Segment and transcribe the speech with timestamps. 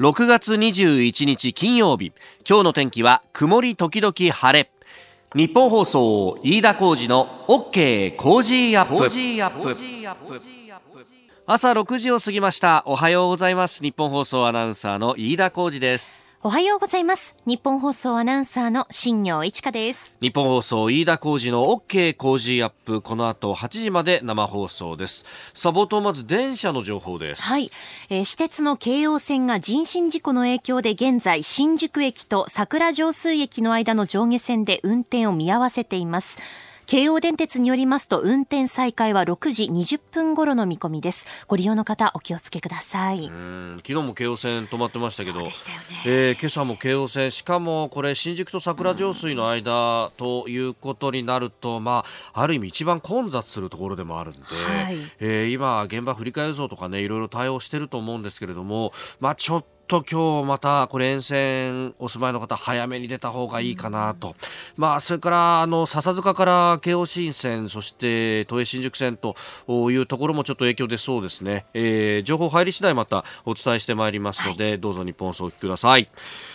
[0.00, 2.12] 6月21日金曜日。
[2.44, 4.68] 今日の天気は曇り時々晴れ。
[5.36, 9.08] ニッポン放送飯田浩司の OK Cozy up。
[11.46, 12.82] 朝6時を過ぎました。
[12.86, 13.84] おはようございます。
[13.84, 17.34] ニッポン放送アナウンサーの飯田浩司ですおはようございます。
[17.46, 20.14] ニッポン放送アナウンサーの新行市佳です。
[20.20, 23.00] ニッポン放送飯田浩司の OK Cozy up。
[23.00, 25.24] この後8時まで生放送です。
[25.54, 27.40] さあ、冒頭まず電車の情報です。
[27.40, 27.70] はい。
[28.10, 36.36] えー、私鉄の京王線が人身事故の影響で現在、新宿駅と桜上水駅の間の上下線で運転を見合わせています。
[36.86, 41.26] 京王電鉄によりますと運転再開は6時20分頃の見込みです。
[41.46, 43.30] ご利用の方お気をつけください。
[43.78, 45.52] 昨日も京王線止まってましたけど、ね。
[46.04, 60.02] えー、今朝も京王線しかもこれ新宿と桜上水の間ということになると、まあ、ある意味一番混雑するところでもあるんで、はい、えー、今現場振り替え像とかねいろいろ対応してると思うんですけれども、まあ、ちょっと今
[60.42, 64.34] 日またこれ沿線お住まいの方早めに出た方がいいかなと、
[64.76, 69.36] まあそれからあの笹塚から京王新線そして都営新宿線と
[69.90, 76.08] いうところもちょっと影響出そうですね、えー、情報入り次第またお伝えしてまいりますので、はい、どうぞ日本放送お聞きください。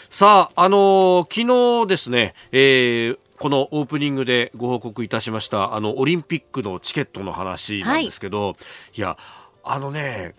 [0.09, 8.55] さああのー、昨日ですね、えーこのオープニングでご報告いたしましたあのオリンピックのチケットの話なんですけど、はい、
[8.97, 9.17] いや
[9.63, 10.35] あのね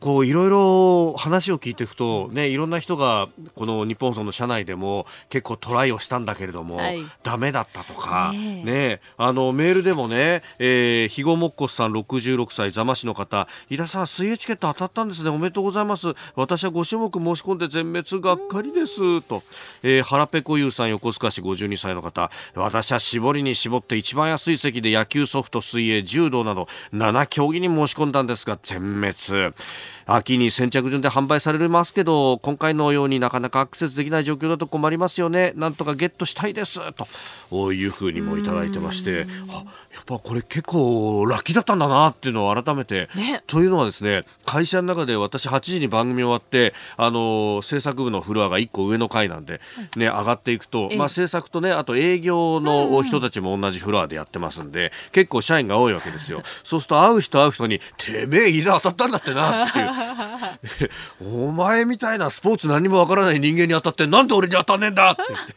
[0.00, 15.30] こういろいろ話を聞いていくと、ね、いろんな人がこの日本層の社内でも結構トライをしたんだけれども、はい、ダメだったとか、ね、ね、あのメールでもね、えー、肥後もっこさん66歳座間市の方井田さん水泳チケット当たったんですね。
[15.30, 16.08] おめでとうございます。
[16.34, 19.22] 私は5種目申し込んで全滅がっかりです。
[19.22, 19.42] と、
[19.82, 22.30] えー、腹ペコユーさん横須賀市52歳の方。
[22.54, 29.54] 私は絞りに絞って一番安い席で野球ソフト水泳柔道など7競技に申し込んだんですが全滅
[30.06, 35.52] 秋に先着順で販売されますけど今回のようになかなかアクセスできない状況だと困りますよね。
[35.56, 36.80] なんとかゲットしたいです。
[37.50, 39.26] というふうにもいただいてまして。
[39.50, 39.64] あ
[39.96, 49.60] やっぱこれ結構ラッキーだったんだなっていうのを改めて、ね、というのはですね会社の中で私8時に番組終わってあの制作部のフロアが1個上の階なんで、
[49.96, 56.42] ね、上がっていくと、まあ、制作とねあと営業の人たちも同じフロアでやってますんで、結構社員が多いわけですよ。
[56.62, 59.86] そうすると会う人会う人にてめえ飯田当たったんだってなっていう
[61.20, 65.54] お前みたいなスポーツ何もわからない人間に当たってなんで俺に当たんねえんだって言って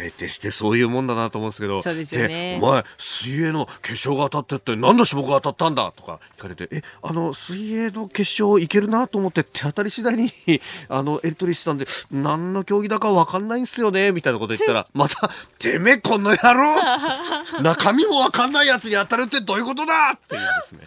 [0.00, 2.58] えてしてそういうもんだなと思うんですけど、そうですよね。
[2.62, 10.30] お前、水泳の決勝が当たってって、何の種目が当たったんだとか聞かれて、え、あの、水泳の決勝いけるなと思って手当たり次第に
[10.88, 20.80] あの、エントリーしたんで、何の競技だかわかんないんすよね、みたいなこと言ったら、 また、てめえこの野郎中身もわかんないやつに当たるってどういうことだっていうですね。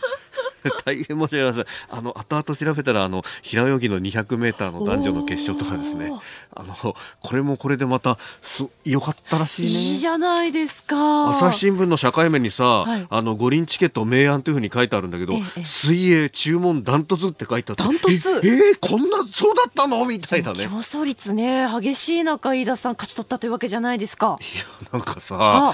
[0.85, 1.65] 大変申し訳ありません。
[1.89, 6.11] あの、後々調べたら、あの、平泳ぎの200メーターの男女の決勝とかですね。
[6.55, 9.67] あの、これもこれでまた、す、良かったらしいね。
[9.67, 11.29] いいじゃないですか。
[11.29, 17.83] 朝日新聞の社会面にさ、はい、あの、五輪チケット明暗というふうに書いてあるんだけど、ええ、水泳注文ダントツって書いてあって。
[17.83, 18.29] ダントツ？
[18.43, 20.05] えー、こんな、そうだったの？
[20.05, 20.65] みたいなね。
[20.65, 24.39] 競争率ね、激しい中、飯田さん勝ち取ったというわけじゃないですか。
[24.41, 25.73] いや、なんかさ、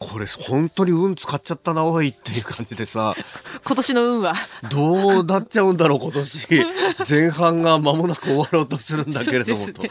[0.00, 3.14] これ本当に運使っちゃったな、おいっていう感じでさ。
[3.66, 4.34] 今年の運は
[4.70, 6.48] どうなっちゃうんだろう、今年。
[7.08, 9.82] 前半が間もなく終わろうとするんだけれども、ね、と。
[9.84, 9.88] ちょ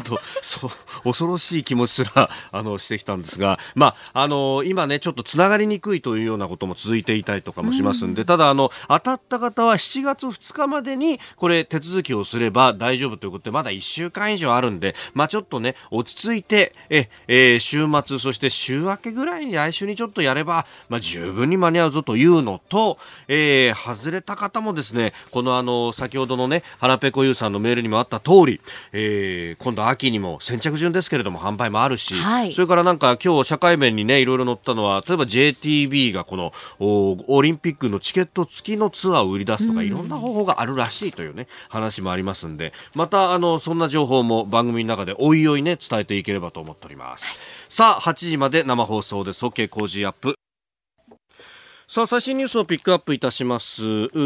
[0.00, 0.70] っと、そう、
[1.04, 28.60] 恐ろしい気持ちすら、あの、してきたんですが、まあ、あの、今ね、ちょっとつながりにくいというようなことも続いていたりとかもしますんで、んただ、あの、当たった方は7月2日までに、これ、手続きをすれば大丈夫ということで、まだ1週間以上あるんで、まあ、ちょっとね、落ち着いて、え、えー、週末、そして週明けぐらいに来週にちょっとやれば、まあ、十分に間に合うぞというのと、えー、外れた方もですね、このあの、先ほどのね、腹ペコユーさんのメールにもあった通り、
[28.92, 47.24] えー、今度秋にも先着順ですけれども販売もあるし、はい、それからなんか今日社会面にね、いろいろ載ったのは、例えば JTB がこのオリンピックのチケット付きのツアーを売り出すとか、いろんな方法があるらしいというね、話もありますんで、またあの、そんな情報も番組の中でおいおいね、伝えていければと思っております。
[47.26, 47.36] はい、
[47.76, 49.44] さあ、8時まで生放送です。
[49.44, 50.36] OK 工事アップ。
[51.86, 53.82] さあ最新ニュースをピックアップいたします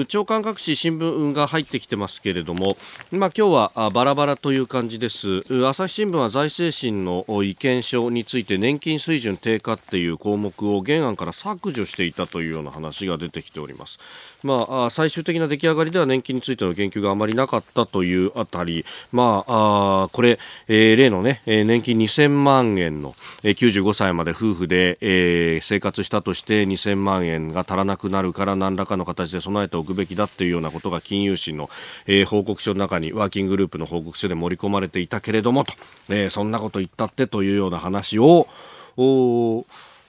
[0.07, 2.77] 長官各紙新聞が入ってきてますけれども、
[3.11, 13.99] まあ、今日はバラバラという感じです朝日新聞は財政審の意見書について年金水準低下っていう項目を原案から削除していたというような話が出てきております
[14.43, 20.39] まあ、最終的な出来上がりでは年金についての言及があまりなかったというあたり、まあ、あこれ、
[20.69, 31.69] えー、例のね、年金2000万円の、えー、95歳まで夫婦で、えー、生活したとして2000万円が足らなくなるから何らかの形で備えておくべきだっていうようなことが金融審の、
[32.07, 35.73] えー、報告書の中にワーキンググループの報告書で盛り込まれていたけれどもと、
[36.11, 38.47] えー、そんなこと言ったってというような話を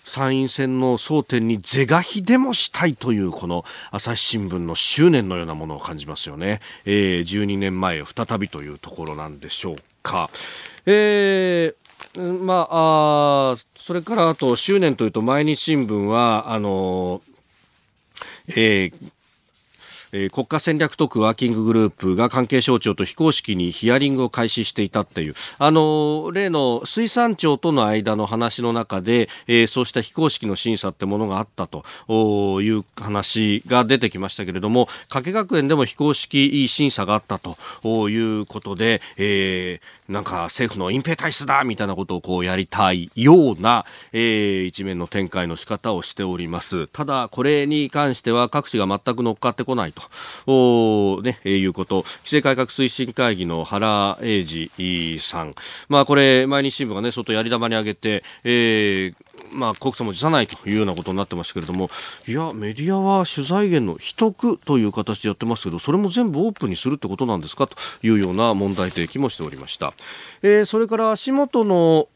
[0.09, 10.29] 参院選の争点に是が非でもしたいというこの朝日新聞の執念のようなものを感じますよね、えー、12年前再びというところなんでしょうか。
[10.85, 17.21] えーまあ、あそれからあと執念というと毎日新聞はあの
[18.47, 18.93] えー
[20.11, 31.83] えー、国家戦略特区ワーキンググループが関係省庁と非公式にヒアリングを開始していたっていう、あの、例の水産庁との間の話の中で、えー、そうした非公式の審査ってものがあったと
[32.61, 46.87] いう話が出てきましたけれども、加計学園でも非公式審査があったということで、えー、なんか政府の隠蔽体質だみたいなことをこうやりたいような、えー、一面の展開の仕方をしております。
[46.87, 50.09] ただ、これに関しては各地が全く乗っかってこないと。
[50.51, 55.53] お、ね、いうこと、規制改革推進会議の原英二さん、
[55.87, 59.15] まあこれ、毎日新聞がね、相当やり玉に上げて、えー、
[59.51, 61.89] まあ、告訴も辞さないというようなことになってましたけれども、
[62.27, 69.93] いや、メディアは取材源の秘匿という形でやってますけど、それも全部オープンにするってことなんですかというような問題提起もしておりました。
[70.41, 72.07] えー、それから足元の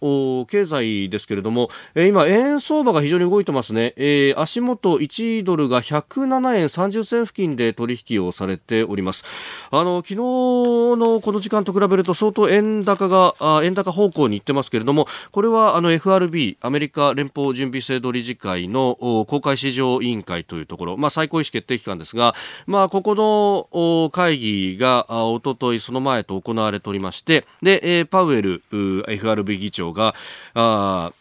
[0.48, 3.94] 経済ですけれども、えー、今、円相場が非常に動いてますね。
[3.98, 9.24] えー、足元1ドルが107円30銭付近で取引をされております。
[9.72, 18.96] あの、昨日のこの時間と比べると相当円高が、あ円高方向に行ってますけれども、これはあの FRB、アメリカ連邦準備制度理事会の
[19.28, 28.64] 公開市場委員会というところ、まあ、最高意思決定機関ですが、まあ、ここの会議がおとといその前と行われておりましてで、パウエル
[29.08, 30.16] FRB 議長が
[30.54, 31.12] あ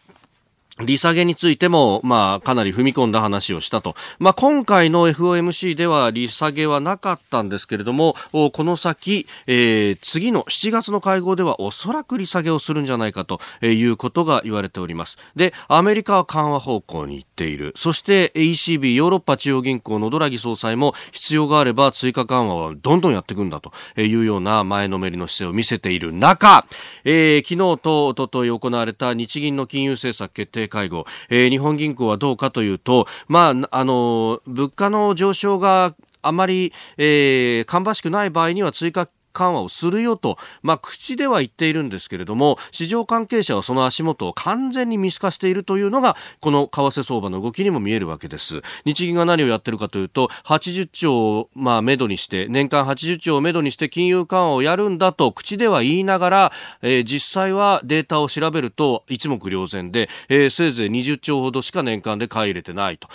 [0.85, 3.95] 利下げについても、まあ、かなり踏み込んだ話をしたと。
[4.19, 15.17] まあ、今回の FOMC では利下げはなかったんですけれども、この先、えー、次の7月の会合ではおそらく利下げをするんじゃないかということが言われております。
[15.35, 17.73] で、アメリカは緩和方向に行っている。
[17.75, 26.65] そして ECB、ヨーロッパ中央銀行のドラギ総裁も必要があれば追加緩和はどんどんやっていくんだというような前のめりの姿勢を見せている中、
[27.03, 48.61] えー、昨日と一昨日行われた日銀の金融政策決定会合、えー、日本銀行はどうかというと、まあ、あの、物価の上昇があまり、えー、芳しくない場合には追加緩和をするよと、まあ、口では言っているんですけれども、市場関係者はその足元を完全に見透かしているというのが、この為替相場の動きにも見えるわけです。
[48.85, 56.51] 日銀が何をやってるかというと、80兆を、まあ、めどにして、年間80兆をめどにして金融緩和をやるんだと、口では言いながら、
[56.81, 63.07] えー、実際はデータを調べると一目瞭然で、えー、せいぜい20兆ほどしか年間で買い入れてないと。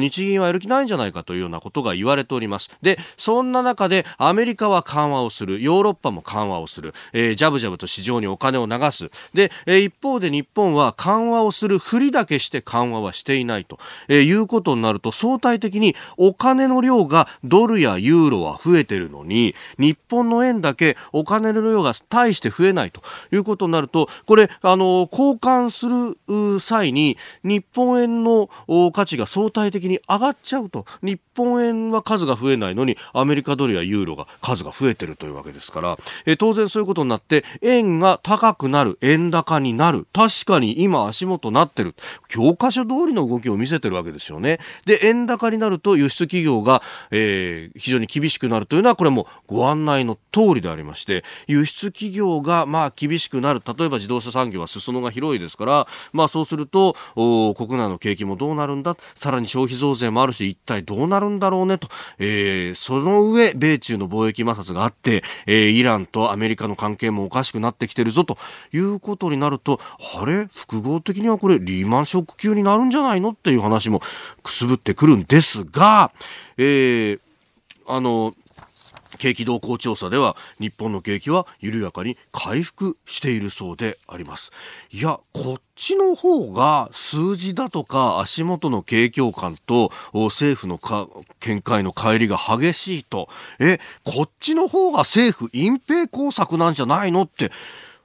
[0.00, 2.70] 日銀はやる気ないんじゃないかというようなことが言われております。
[2.82, 5.59] で、そんな中でアメリカは緩和をする。
[5.60, 9.10] ヨーロッパも緩和をする、えー、ジャブジャブと市場にお金を流す。
[9.34, 13.78] で、えー、一方で日本は緩和をするふりだけして緩和はしていないと、
[14.08, 23.00] えー、いうことになると相対的にお金の量がドルやユーロは増えてるのに日本の円だけお金の量が大して増えないと。
[23.32, 28.48] いうことになるとこれあの交換する際に日本円の
[28.92, 30.84] 価値が相対的に上がっちゃうと。
[31.02, 40.06] 日本円は数が増えないのにアメリカドルやユーロが数が増えてるというわけですから、え当然そういうことになって円が高くなる円高になる。
[40.12, 41.94] 確かに今足元なってる。
[42.28, 44.58] 教科書通りの動きを見せてるわけですよね。
[44.86, 53.62] で円高になると輸出企業が、えー、非常に厳しくなるというのはこれもご案内の通りでありまして輸出企業がまあ厳しくなる。
[53.64, 58.96] 例えば自動車産業は裾野が広いですからまあそうするとお国内の景気もどうなるんだ？
[59.14, 61.78] さらに消費増税もあるし一体どうなるんだろうね？
[61.78, 68.38] と、えー、その上米中の貿易摩擦があって、えー、イランとアメリカの関係もおかしくなってきてるぞと
[68.72, 69.80] いうことになると
[70.20, 70.46] あれ？
[70.54, 73.30] 複合的にはこれリーマンショック級になるんじゃないの？
[73.30, 74.00] っていう話も
[74.42, 76.12] くすぶってくるんですが、
[76.56, 77.20] えー、
[77.86, 78.34] あの
[79.20, 84.50] 景気動向調査では日本の景気は緩やかに回復しているそうであります。
[84.90, 91.06] いや、こっちの方が数字だとか足元の景況感と政府のか
[91.40, 97.52] 見解の乖離が激しいと、え、こっちの方が政府隠蔽工作なんじゃないのって、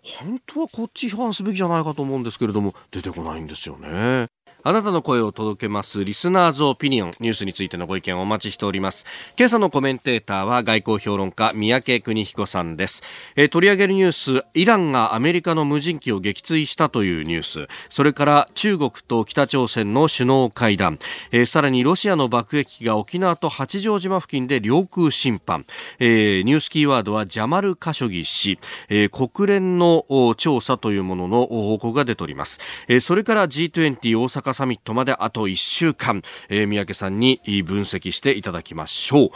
[0.03, 4.27] 本当はこっち批判すべきじゃないかと思うんですけれども、出てこないんですよね。
[4.67, 9.05] あなたの声を届けますリスナーズオピニオンニュースについてのご意見をお待ちしております。
[9.37, 13.03] 今朝のコメンテーターは外交評論家三宅邦彦さんです、
[13.35, 17.67] えー、取り上げるニュースイランがアメリカの無人機を撃墜したというニュース。
[17.89, 20.97] それから中国と北朝鮮の首脳会談、
[21.31, 25.67] えー、さらにロシアの爆撃機が沖縄と八丈島付近で領空侵犯、
[25.99, 28.57] えー、ニュースキーワードはジャマル・カショギ氏、
[28.89, 39.29] えー、国連の調査というものの報告が出ております、えー、それから G20 大阪サミットまであと1週間、えー、三宅さんに分析していただきましょう。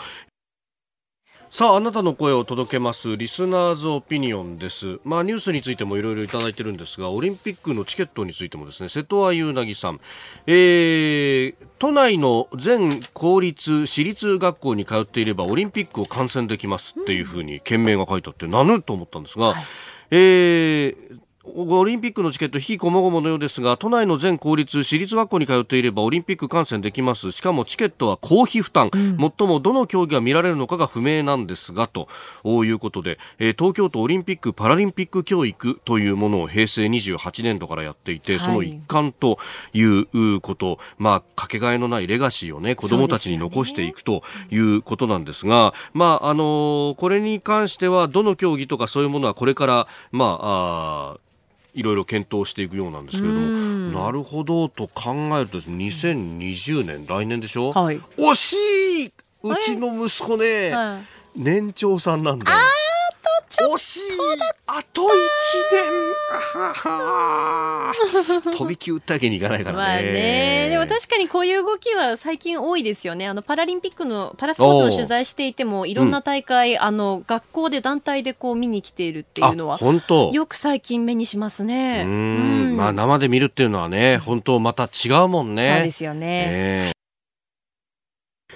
[1.52, 5.00] さあ、あなたの声を届けます、リスナーズオピニオンです。
[5.04, 10.00] まあ、ニュースについてもいろいろいただいてるんですが、オリンピックのチケットについてもですね、瀬戸愛優なぎさん、
[10.46, 19.64] えー、都内の全公立、私立学校に通っていれば、オリンピックを観戦できますっていうふうに件名が書いてあって、なぬと思ったんですが、はい、
[20.12, 27.32] えー、オリンピックのチケット、非こもごものようですが、都内の全公立、私立学校に通っていればオリンピック観戦できます。
[27.32, 28.90] しかもチケットは公費負担。
[28.94, 32.10] うん、もどの競技が見られるのかが不明なんですが、と
[32.46, 39.40] いうことで、えー、東京都オリンピック・パラリンピック教育というものを平成28年度からやっていて、はい、その一環と
[39.72, 51.20] いうこと、まあ、かけがえのないレガシーをね、子供たちに残していくということなんですが、すね、まあ、あのー、これに関しては、どの競技とかそういうものはこれから、まあ、あ
[51.80, 58.56] いろいろ検討していくようなんですけれども、なるほどと考えると2020年、来年でしょ、はい、惜し
[59.06, 59.14] い！
[59.44, 62.58] うちの息子ね、はい、年長さんなんだよ。
[63.76, 64.02] 惜しい。
[64.68, 65.08] あと1
[65.72, 66.10] 年。
[68.54, 73.28] 飛び級ったわけにいかないからね,、まあね、でも確かにこういう動きは最近多いですよね。
[73.28, 76.78] あのパラリンピックのパラスポーツの取材していてもいろんな大会、う。
[76.78, 80.30] ん、あの学校で団体でこう見に来ているっていうのは本当。
[80.32, 82.04] よく最近目にしますね。
[82.06, 85.74] うん、まあ、生で見るっていうのはね本当また違うもんね。
[85.76, 86.99] そうですよね、ね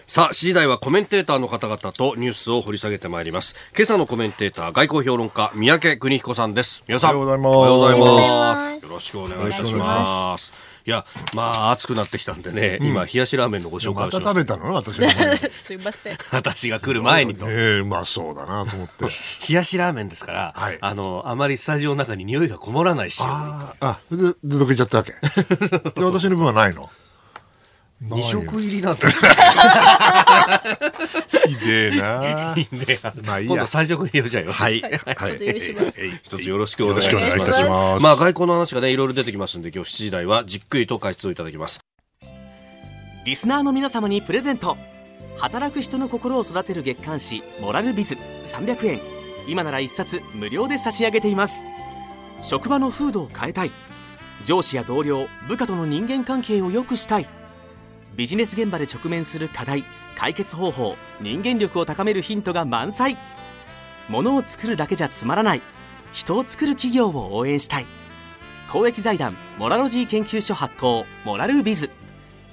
[0.06, 3.56] さあ、7時台はコメンテーターの方々とニュースを掘り下げてまいります。
[3.76, 6.84] 今朝のコメンテーター、外交評論家、三宅邦彦さんです。
[6.88, 7.18] 皆さん。
[7.20, 8.86] おはようございます。
[8.86, 10.54] よろしくお願いいたします。
[10.86, 14.74] いや、まあ、暑くなってきたんでね、うん、今、冷やしラーメンのご紹介をしまた食べたの？
[14.74, 14.98] 私
[15.64, 16.18] すいません。
[16.32, 17.46] 私が来る前にと。
[17.50, 19.06] ええうまそうだなと思って。
[19.48, 23.22] 冷やしラーメンですから、はい、あの、あまりスタジオの中に匂いがこもらないし。
[23.24, 25.14] ああ、で、で、どけちゃったわけ？
[25.96, 26.90] で、私の分はないの？
[28.02, 29.26] 二食入りなんです
[31.48, 32.54] ひでえな。
[32.56, 33.54] ひでえまあいいや。
[33.54, 34.52] 今度三食入れちゃうよ。
[34.52, 34.82] はい。
[35.16, 35.38] はい。
[36.24, 38.04] 一つよろしくお願いします。
[38.04, 41.80] まあ外交の話がね、いろいろ出てきますんで、今日7時台はじっくりと解説をいただきます。
[43.26, 44.78] リスナーの皆様にプレゼント。
[45.38, 49.00] 働く人の心を育てる月刊誌、モラルビズ300円。
[49.48, 51.64] 今なら一冊無料で差し上げています。
[52.42, 53.72] 職場の風土を変えたい。
[54.44, 57.28] 上司や同僚、部下との人間関係を良くしたい。
[58.16, 63.18] ビジネス現場で直面する課題解決方法人間力を高めるヒントが満載。
[64.08, 65.62] ものを作るだけじゃつまらない。
[66.12, 67.88] 人を作る企業を応援したい。
[68.70, 71.90] 公益財団モラロジー研究所発行モラルビズ。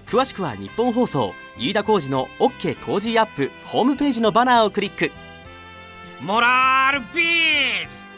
[0.06, 5.12] 詳しくは日本放送飯田浩司の OK コージーアップホームページのバナーをクリック。
[6.20, 8.09] モラルビズ！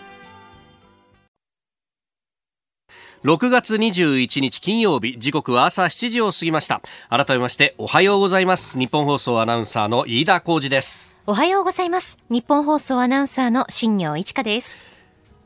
[3.25, 14.81] 6月21日金曜日時刻は朝7時を過ぎました改めましておはようございます日本放送アナウンサーの飯田浩二ですおはようございます日本放送アナウンサーの新業一華です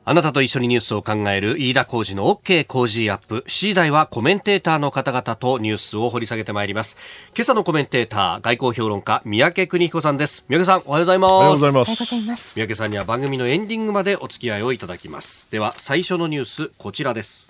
[0.06, 3.42] あなたと一緒にニュースを考える飯田浩二の OK 工事アップ。
[3.48, 6.96] 7時台はコメンテーターの方々とニュースを掘り下げてまいります。
[7.34, 10.44] 今朝のコメンテーター、外交評論家、三宅邦彦さんです。
[10.48, 11.32] 三宅さん、おはようございます。
[11.32, 12.54] おはようございます。
[12.54, 15.48] 三宅さんには番組のエンディングまでお付き合いをいただきます。
[15.50, 17.45] では、最初のニュース、こちらです。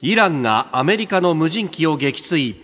[0.00, 2.54] イランがアメリカの無人機を撃墜。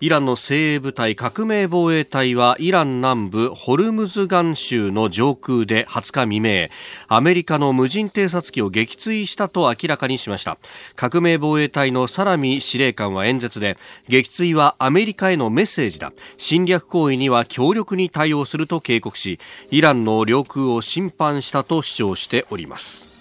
[0.00, 6.66] イランの精鋭部隊革命防衛隊はイラン南部ホルムズガン州の上空で20日未明
[7.06, 10.58] アメリカの無人偵察機を撃墜したと明らかにしました。
[10.96, 16.12] 革命防衛隊のサラミ司令官は演説で撃墜はアメリカへのメッセージだ。
[16.36, 19.38] 侵略行為には強力に対応すると警告し
[19.70, 23.13] イランの領空を侵犯したと主張しております。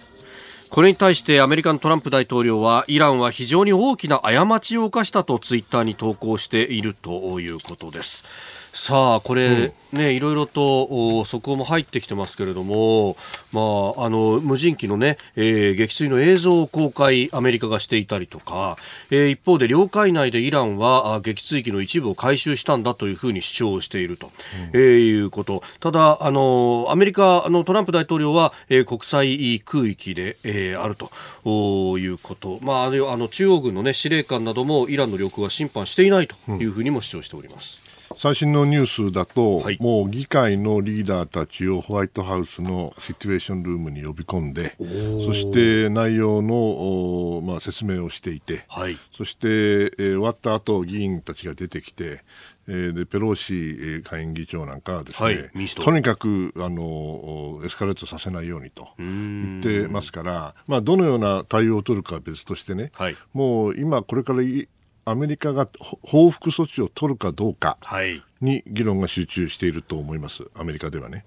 [0.74, 8.26] これに対してアメリカのトランプ大統領はイランは非常に大きな過ちを犯したとツイッターに投稿しているということです。
[8.76, 13.16] さあこれ、うん、ねいろいろと速報も入ってきてますけれども、
[13.52, 13.62] ま
[14.02, 18.78] ああの無人機のね、えー、撃墜の映像を公開アメリカがしていたりとか、
[19.12, 24.32] えー、一方で領海内でイランは撃墜機の一部を回収したんだというふうに主張していると、
[24.74, 25.62] うん、えー、いうこと。
[25.80, 32.58] ただあのアメリカのトランプ大統領は、えー、国際空域で、えー、あるということ。
[32.64, 37.80] まああの中央軍のね司令官などもイランの領空は侵犯していないというふうにも主張しております。
[37.86, 44.76] うん最新のニュースだと、はい、もう議会のリーダーたちをホワイトハウスのシチュエーションルームに呼び込んで、
[45.26, 52.24] そして内容の、まあ、説明をしていて、はい、そして、えー、終わった後議員たちが出てきて、
[52.68, 64.42] えー、でペロシ下院議長なんかはですね、はい、とにかくあのエスカレートさせないようにと言ってますから、まあ、どのような対応を取るかは別としてね、はい、もう今、これから
[65.06, 65.68] アメリカが
[66.02, 67.78] 報復措置を取るかどうか
[68.42, 71.26] に議論が集中していると思います、アメリカではね。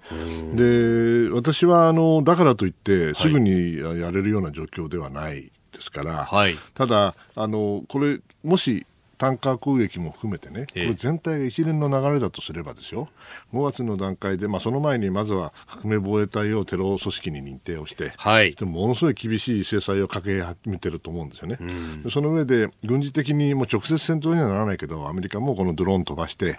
[0.54, 8.86] で私はあのだからといってすぐにやれるような状況ではないですから、はい、ただあの、これ、もし
[9.18, 13.08] タンカー攻撃も含めてね、これ全体が一連の流れだとすればですよ、
[13.52, 21.58] 5月の段階で、まあ、その前にまずは革命防衛隊をテロ組織に認定をして、はい、でものすごい厳しい制裁をかけ始めてると思うんですよね。
[21.60, 21.64] う
[22.08, 26.54] ん、その上で、軍事的にも直接戦闘にはならないけど、アメリカもこのドローン飛ばして、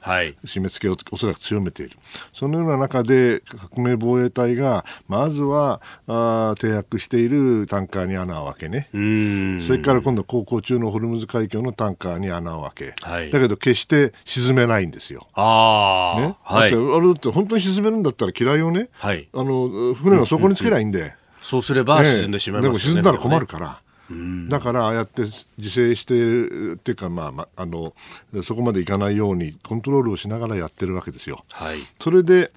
[0.45, 1.97] 締め付けをおそらく強めている。
[2.33, 8.89] そのような中で、革命防衛隊が、まずはあ停泊しているタンカーに穴を開けね、
[9.65, 15.27] それから今度、航行中のホルムズ海峡のタンカーに穴穴を開け、はい、だけど決して沈めないんですよ。
[15.33, 23.79] あね、はい、だってあれって本当に沈めるんだったら嫌いをね、はい、あの船の底につけりゃいいんで、うんうんうん、そうすれば沈んでしまいます、ね、でも沈んだら困るから。
[24.47, 25.23] だからああやって
[25.57, 27.93] 自制してっていうか、まあ、まあの
[28.41, 31.43] そこまでいかないようにコントロールをしながらやってるわけですよ。
[31.51, 32.51] はい、それで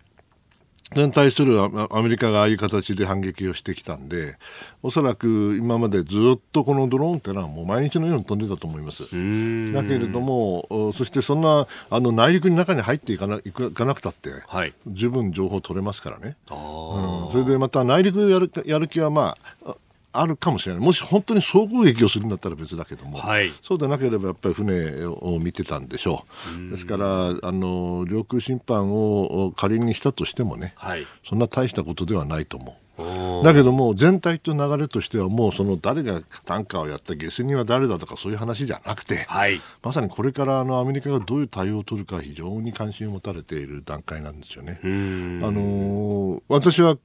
[0.92, 1.68] それに対するア
[2.02, 4.36] メリカがああいう形で反撃をしてきたんで、
[4.82, 9.04] おそらく今までずっとこのドローンってのはもう毎日のように飛んでたと思います。
[9.04, 16.36] だけれども、そしてそんなあの内陸の中に入っていかないかなくたって、はい、十分情報取れますからね。
[16.50, 19.76] うん、それでまた内陸やるやる気はまあ
[20.12, 26.24] あるかもしれない、もし本当に総攻撃をするんだったら別だけども、はい、そうでなければやっぱり船を見てたんでしょ
[26.68, 32.74] う、ですからあの領空侵犯を仮にしたとしてもね、はい、そんな大したことではないと思う。
[33.42, 44.80] だけども全体と流れとしてはもうその誰がタンカーをやった下水人は誰だとかそういう話じゃなくて、はい、まさにこれからあのアメリカがどういう対応を取るか非常に関心を持たれている段階なんですよね。
[44.82, 44.86] あ
[45.50, 46.96] の私は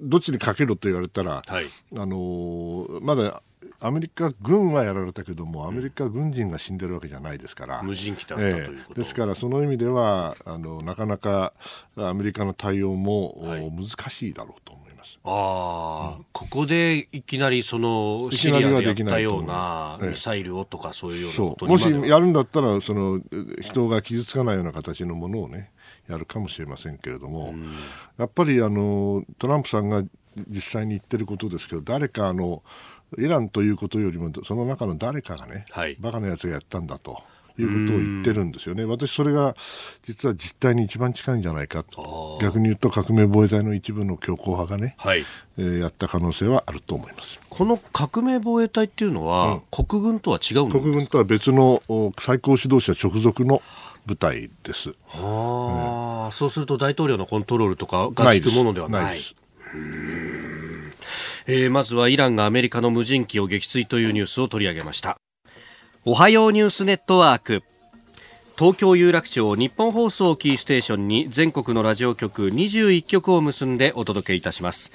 [0.00, 1.66] どっちにかけろと言われたら、はい、
[1.96, 3.42] あのまだ
[3.84, 11.52] アメリカ軍はやられたけども、アメリカ軍人が死んでるわけじゃないですから、無人機だったということ、ですから、その意味ではあの、なかなか
[11.96, 15.20] アメリカの対応も、はい、難しいだろうと思います。
[15.24, 23.20] ああ、うん、ここでいきなりそのシリアでやったようなミサイルをとかそういうようなこともしやるんだったらその
[23.60, 25.70] 人が傷つかないような形のものをね
[26.08, 27.72] やるかもしれませんけれども、うん、
[28.18, 30.02] やっぱりあのトランプさんが
[30.48, 32.62] 実際に言ってることですけど誰かあの
[33.18, 37.22] イランということよりもその中の誰かがね、はい、バカなやつがやったんだと。
[37.58, 38.84] いうことを言ってるんですよね。
[38.84, 39.54] 私それが
[40.04, 41.84] 実は実態に一番近いんじゃないか
[42.40, 45.24] 逆に言うと革命防衛隊の一部の強硬派がね、はい、
[45.58, 47.38] えー、やった可能性はあると思います。
[47.48, 51.80] この革命防衛隊っていうのは、うん、国軍とは違う国軍とは別の
[52.18, 53.62] 最高指導者直属の
[54.06, 54.94] 部隊です。
[55.12, 59.04] あ、うん、そうすると大統領のコントロールとかが効くものではない。
[59.04, 59.20] ない
[61.46, 65.21] えー、まずはイランがアメリカの無人機を撃墜というニュースを取り上げました
[66.04, 67.62] おはようニュースネットワーク。
[68.58, 74.90] 東京有楽町日本放送キーステーションに全国のラジオ局21局を結んでお届けいたします。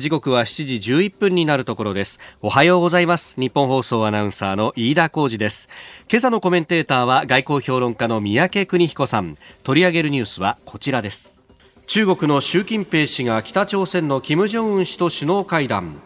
[0.00, 2.18] 時刻は7時11分になるところです。
[2.42, 3.40] おはようございます。
[3.40, 5.68] 日本放送アナウンサーの飯田浩二です。
[6.10, 9.38] 今朝のコメンテーターは外交評論家の三宅邦彦さん。
[9.62, 11.44] 取り上げるニュースはこちらです。
[11.86, 16.00] 中国の習近平氏が北朝鮮の金正恩氏と首脳会談。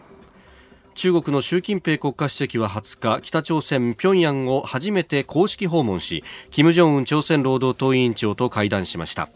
[0.95, 9.29] 中国の習近平国家主席は20日北朝鮮平壌を初めて公式訪問し金正恩朝鮮労働党委員長と会談しました。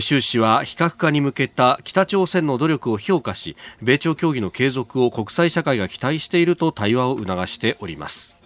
[0.00, 8.37] 習氏は非核化に向けた北朝鮮の努力を評価し米朝協議の継続を国際社会が期待していると対話を促しております。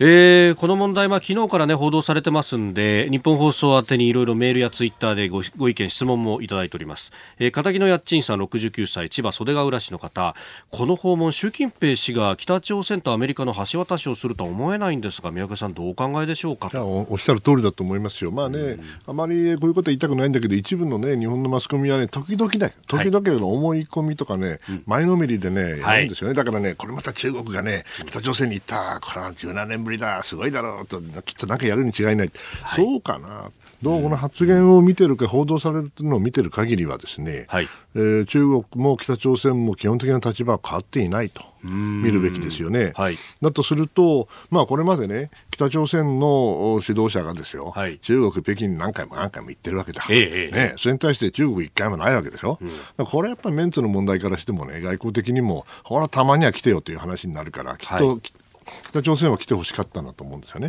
[0.00, 10.34] えー、この問題、まあ、昨日から、ね、報道されてますんで日本放送宛てにいろいろメールやツイッターでごご意見、質問もいただいております、えー、片木のやっちんさん69歳千葉袖ヶ浦市の方。
[10.70, 16.70] この訪問習近平氏が北朝鮮とアメリカの橋渡しをするとは思えないんですが宮家さんどうお考えでしょうか？
[16.74, 32.30] おっしゃる通りだと思いますよ、まあね、うん、あまりこういうことは言いたくないんだけど一部の、ね、日本のマスコミは、ね、時々ね時々の思い込みとかね、はい、前のめりでね、やるんですよね、だからねこれまた中国がね北朝鮮に行ったこれは17年ぶりだすごいだろうときっとなんかやるに違いない、はい、
[32.74, 33.50] そうかな。
[33.84, 42.92] どうこの発言を見てるか報道されるのを見てる限りはですね、はい、えー、中国も北朝鮮も基本的な立場は変わっていないと見るべきですよね。
[42.94, 52.58] はい、だとすると、まあ、これまでね北朝鮮の指導者がですよ、はい、中国、北京に何回も何回も行ってるわけだ、ええ、ね、それに対して中国一回もないわけでしょ、
[52.98, 58.20] うん、これやっぱりメンツの問題からしてもね外交的にもほらたまには来てよという話になるからきっと、はい
[58.90, 60.68] 北朝鮮は来てほしかったんだと思うんですよね。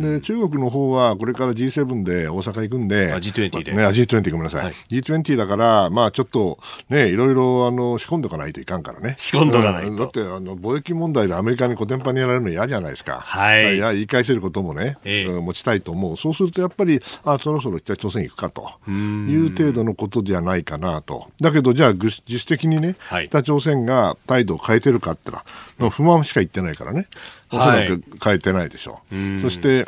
[0.00, 9.14] で中国の方はこれから G7 で大阪行くんで、G20 で、ね、G20 ごめんなさい、はい、G20 だから、まあ、ちょっと、ね、いろいろあの仕込んでおかないといかんからね。
[9.18, 13.20] 仕込んどかないと、だってあの貿易問題でアメリカにコテンパンにやられるの嫌じゃないですか。
[13.20, 16.16] はい、いや言い返せることもね、ええ、持ちたいと思う。
[16.16, 21.28] そうするとやっぱりあそろそろ北朝鮮行くかという程度のことではないかなと。
[21.40, 25.42] だけどじゃあ自主的にね、はい、北朝鮮が態度を変えてるかって言っ
[25.78, 27.06] たら、不満しか言ってないからね。
[27.52, 29.14] おそらく変えてないでしょう。
[29.14, 29.86] はい、そして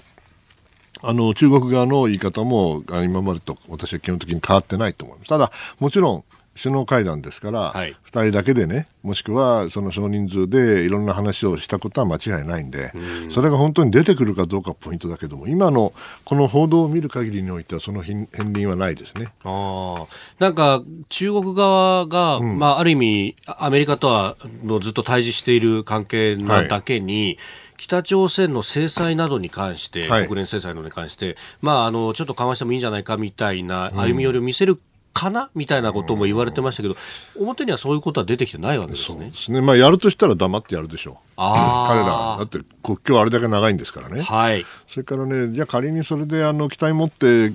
[1.03, 5.29] あの中国側の言い方も今までと私は基本的に変わってないと思います。
[5.29, 12.93] ただ、もちろん首脳会談ですから、はい、2人だけでね、もしくはその少人数でいろんな話をしたことは間違いないんで、
[13.27, 13.31] ん。
[13.31, 15.93] それが本当に出てくるかどうかポイントだけども、今の
[16.25, 19.33] この報道を見る限りにおいては、その片鱗はないですね。
[19.45, 20.07] あ
[20.39, 27.39] なんか中国側が、うん、まあ、ある意味、アメリカとはもうずっと対峙している関係なだけに、はい。
[27.79, 34.81] 北朝鮮の制裁などに関して、はい、国連制裁などに関して、まあ、あのちょっと緩和してもいいんじゃないかみたいな歩み寄りを見せる
[35.13, 36.97] かなみたいなことも言われてましたけど、
[37.39, 39.31] 表にはそういうことは出てきてないわけですね。
[39.31, 39.61] ですね。
[39.61, 41.17] まあ、やるとしたら黙ってやるでしょう。
[41.37, 44.23] あ彼ら、だって国境あれだけ長いんですからね。
[44.23, 44.65] はい。
[44.89, 47.53] それからね、じゃあ仮にそれであの期待持って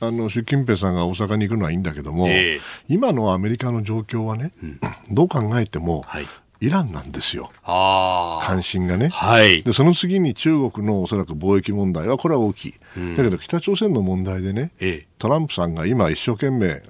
[0.00, 6.26] あの習近平さんが大阪に行くのはいいんだけども、えー、今のアメリカの状況はね、うん、どう考えても、はい、
[6.62, 7.50] イランなんですよ。
[7.64, 9.08] 関心がね。
[9.08, 9.64] はい。
[9.64, 12.74] で、その次に中国のおそらく貿易問題は、これは大きい。
[12.96, 16.82] うん、だけど、北朝鮮の問題でね、ええ、トランプさんが今一生懸命、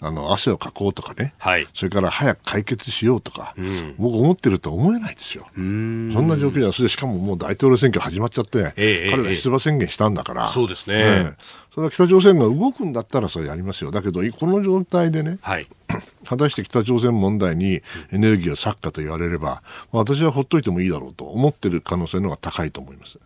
[0.00, 5.46] あの、汗をかこうとかね、はい、それから早く解決しようとか、うん、僕思ってると思えないですよ。
[5.54, 11.34] そんな状況では、それでしかももう大統領選挙始まっちゃって、え、彼ら出馬宣言したんだから、そうですね。
[11.74, 13.90] それは北朝鮮が動くんだったらそれやりますよ。
[13.90, 15.66] だけど、この状態でね、はい、
[16.28, 17.82] 果たして北朝鮮問題に
[18.12, 23.18] エネルギーを割くかと言われれば、私はほっといてもいいだろうと思ってる可能性の方が高いと思います。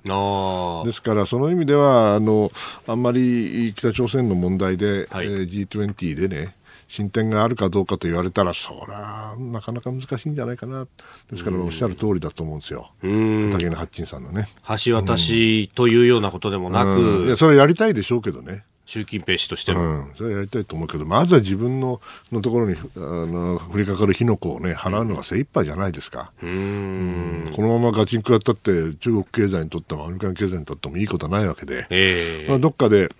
[0.86, 2.52] ですから、その意味ではあの、
[2.86, 6.54] あんまり北朝鮮の問題で、はい、えー、G20 でね、
[6.88, 10.86] 進展があるかどうかと言われたら、そりゃなかなか難しいんじゃないかな、
[11.30, 14.48] ですからおっしゃる通りだと思うんですよ、畑のハッチンさんのね。
[14.84, 18.64] 橋渡しというようなことでもなく、うん、いやそれはやりたいでしょうけどね。
[18.86, 33.10] 習近平氏としても、うん、それはやりたいと思うけど、まずは自分ののところにあの降りかかる火の粉を、ね、払うのが精一杯じゃないですか、うん、このままガチンコやったって、中国経済にとってもアメリカの経済にとってもいいことはないわけで、えー、まあ、どっかで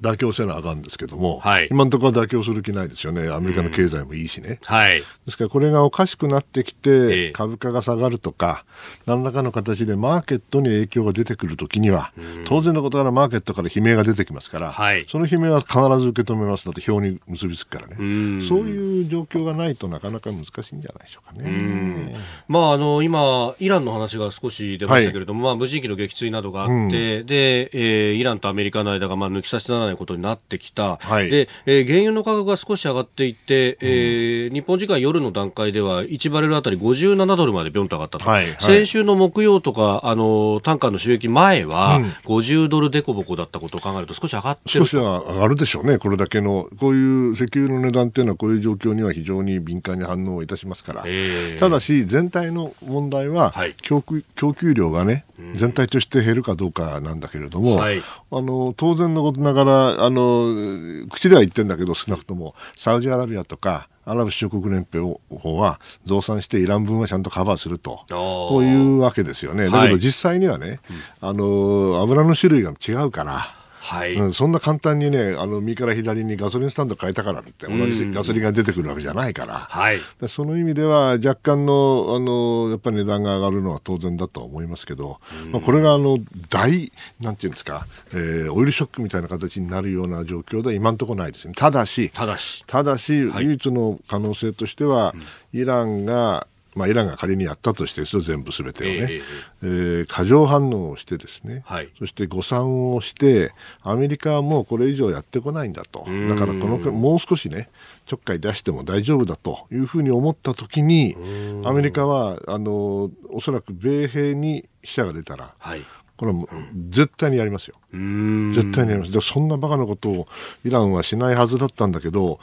[0.00, 4.60] 妥協せなあかんですけども、はい、今のところは妥協する気ないですよね、アメリカの経済もいいしね。
[4.68, 8.64] うん、はい、ですから、これがおかしくなってきて、株価が下がるとか、
[9.06, 22.16] 何らかの形でマーケットに影響が出てくるときには、うん、当然のことからマーケットから悲鳴が出てきますから、はい、その悲鳴は必ず受け止めますだって表に結びつくからね、うん、そういう状況がないとなかなか難しいんじゃないでしょうかね。
[22.48, 55.24] まあ、あの今、イランの話が少し出ましたけれども、はい、まあ、無人機の撃墜などがあって、でえー、イランとアメリカの間がまあ抜き差しならないことになってきた、はい、でえー、原油の価格が少し上がっていて、えー、日本時間夜の段階では1バレルあたり57ドルまでビョンと上がったと、はいはい、先週の木曜とかあの単価の収益前は50ドルでこぼこだったことを考えると少し上がって少しは上がるでしょうね、これだけのこういう石油の値段っていうのはこういう状況には非常に敏感に反応いたしますから、えー、ただし全体の問題は供給,、供給量がね
[55.56, 69.70] 全体として減るかどうかなんだけれども、はい、あの当然のことながらあの口では言ってるんだけど少なくともサウジアラビアとかアラブ首長国連邦法は増産してイラン分はちゃんとカバーするとこういうわけですよね。
[69.70, 70.78] だけど実際にはね、はい、
[71.20, 73.63] あの油の種類が違うから。
[73.84, 85.20] はい、うん、そんな簡単にね、あの右から左にガソリンスタンド変えたからって同じガソリンが出てくるわけじゃないから、はい、その意味では若干のあのやっぱり値段が上がるのは当然だと思いますけど、
[85.52, 86.16] まあ、これがあの
[86.48, 91.52] 大なんていうんですか、えー、オイルショックみたいな形になるような状況では今のところないですね。
[91.54, 95.14] ただし、ただし、ただし、はい、唯一の可能性としては、
[95.52, 99.22] イランがまあ、イランが仮にやったとしてですよ、全部すべてをね、えー、
[99.62, 107.68] えー、過剰反応をしてですね、はい、そして誤算をして、アメリカはもうこれ以上やってこないんだと、だからこのもう少しね、
[108.06, 111.16] ちょっかい出しても大丈夫だというふうに思ったときに、
[111.64, 115.82] アメリカはあのおそらく米兵に死者が出たら、はい、
[116.16, 116.46] これは
[116.90, 117.76] 絶対にやりますよ。
[117.92, 119.12] 絶対にやります。
[119.12, 120.28] でそんなバカなことを
[120.64, 122.38] イランはしないはずだったんだけど、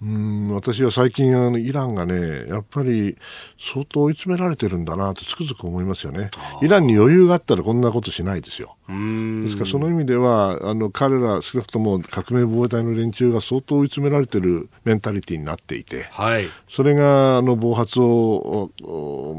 [0.00, 3.16] うん私は最近あのイランがね、やっぱり
[3.58, 6.30] 相当追い詰められてるんだなとつくづく思いますよね。
[6.62, 8.75] イランに余裕があったらこんなことしないですよ。
[8.88, 18.70] ですからその意味ではあの彼ら少なくとも革命防衛隊の連中が相当追い詰められてるメンタリティーになっていて、はい、それがあの暴発を、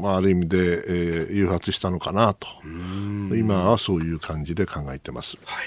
[0.02, 2.46] まあ、ある意味で、えー、誘発したのかなと。
[2.64, 5.38] 今はそういう感じで考えてます。
[5.44, 5.62] は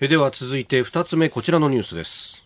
[0.00, 2.44] い、では続いて2つ目こちらのニュースです。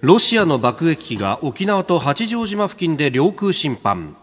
[0.00, 4.16] ロシアの爆撃機が沖縄と八丈島付近で領空侵犯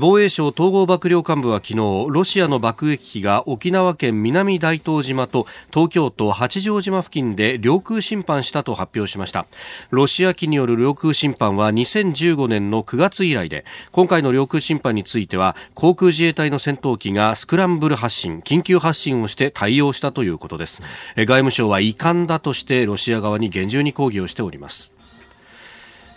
[0.00, 1.76] 防衛省統合幕僚監部は昨日
[2.08, 9.46] ロシアの爆撃機が沖縄県南大東島と東京都八丈島付近で領空侵犯したと発表しました。
[9.90, 20.82] ロシア機による領空侵犯は2015年の9月以来で今回の領空侵犯については航空自衛隊の戦闘機がスクランブル発進緊急発進をして対応したということです。
[21.14, 24.95] 外務省は遺憾だとしてロシア側に厳重に抗議をしております。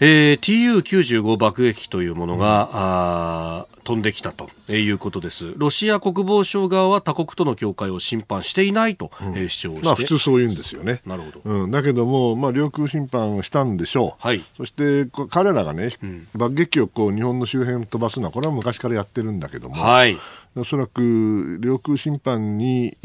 [0.02, 5.54] えー、TU95 爆撃機というものが、うん、飛んできたということです。
[5.58, 11.02] ロシア国防省側は他国との境界を侵犯していないと、うん、主張して、まあ、普通そう言うんですよね。
[11.06, 11.42] なるほど。
[11.44, 14.26] うん、だけども、まあ、領空侵犯をしたんでしょう。
[14.26, 20.18] はい、そして彼らがね、うん、爆撃機をこう日本の周辺飛ばすのは、これは昔からやってるんだけども、はい、
[20.56, 22.98] おそらく領空侵犯に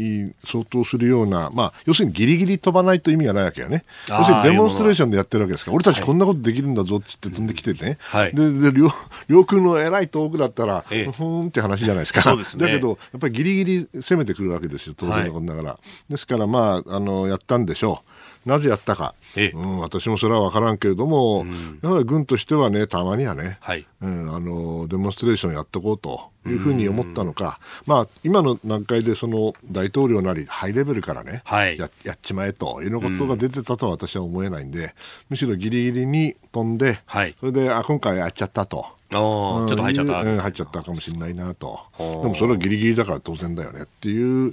[0.44, 3.85] 相当するような、まあ、要するにギリギリ飛ばないと意味がないわけよね。
[4.09, 8.90] 要するにデモンストレーションでやってるわけですから、俺たちこんなことできるんだぞって飛んできてね、はい、でで領
[9.28, 12.22] 領空のえらい遠くだったら、ええ、ふーんって話じゃないですか。
[12.22, 15.68] そうですね、だけど、やっぱりギリギリ攻めてくるわけですよ、当然のことながら。
[15.70, 18.10] はい、ですから、まあ、あのやったんでしょう。
[18.44, 34.94] なぜやったか、ええ、うん、私もそれは分からんけれども、うん、やはり軍としてはね、たまにはね、はい、うん、あのデモンストレーションやっていこうというふうに思ったのか、まあ、今の段階でその大統領なり、ハイレベルからね、はい、ややっちまえというのことが出てたとは私は思えないんで、
[35.30, 38.87] むしろギリギリに飛んで、はい、それであ今回やっちゃったと。
[39.11, 44.52] ちょっと入っちゃった、うん、入っちゃったかもしれないなと、でもそれはギリギリだから当然だよねっていう、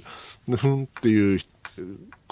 [0.56, 1.40] ふんっていう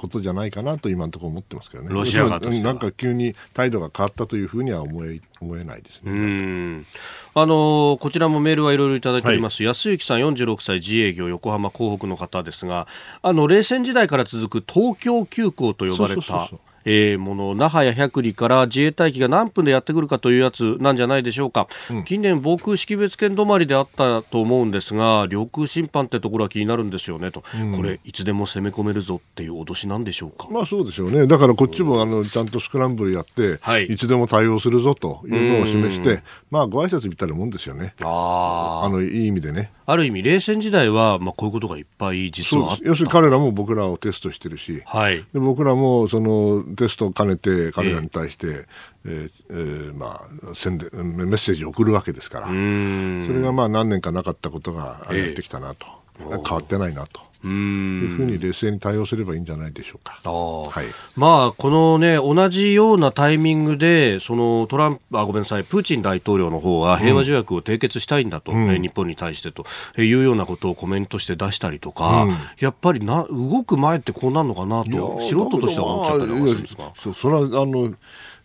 [0.01, 1.91] ことじゃないかなと今のところ思ってますけどね。
[1.91, 6.85] ロシア側となんか急に態度が変わったというふうには思え思えないですね。
[7.35, 12.89] あのこちらもメールはいろいろいただいております、はい、安幸さん46歳自営業横浜港北の方ですが
[13.23, 16.51] あの冷戦時代から続く東京急行と呼ばれた
[16.85, 30.49] えー、もの那覇や百里から自衛隊機が何分でやってくるかというやつなんじゃないでしょうか、うん、近年防空識別圏止まりであったと思うんですが領空侵犯ってところは気になるんですよねと、うん、これいつでも攻め込めるぞっていう脅しなんでしょうか。
[30.51, 31.27] まあそうでしょうね。
[31.27, 37.95] だからこっちもあのちゃんとスクランブルやって、はい、いつでも対応するぞというのを示してまあご挨拶みたいなもんですよね。
[38.03, 39.71] ああのいい意味でね。
[39.91, 48.67] ある意味冷戦時代は、まあ、こういうことがいっぱい実は要するに彼らも僕らをテストしてるし、はい、で僕らもそのテストを兼ねて彼らに対して、
[49.05, 52.47] えーえー、まあ、宣伝メッセージを送るわけですから。
[52.47, 55.87] それがまあ何年かなかったことがやってきたなと、
[56.21, 57.30] えー、変わってないなと。
[57.49, 60.21] いうふうに冷静に対応すればいいんじゃないでしょうか。
[60.25, 69.65] はい、まあ、このね、同じようなタイミングで、そのトランプ、あ、ごめんなさい、プーチン大統領の方は平和条約を締結したいんだと、うん、日本に対してと
[69.97, 76.93] いうようなことをコメントして出したりとか、うん、やっぱりな、動く前ってこうなるのかなと、素人としては思っちゃったりするんですか？
[76.97, 77.95] そそれは、あの、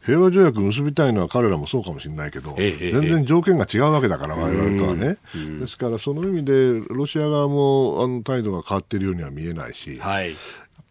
[0.06, 5.18] 平和条約結びたいのは彼らもそうかもしれないけど、ええ、全然条件が違うわけだから、われわれとはね。
[5.60, 10.38] ですから、その意味で、ロシア側もあの態度が変わっているようには見えないし、はい、やっ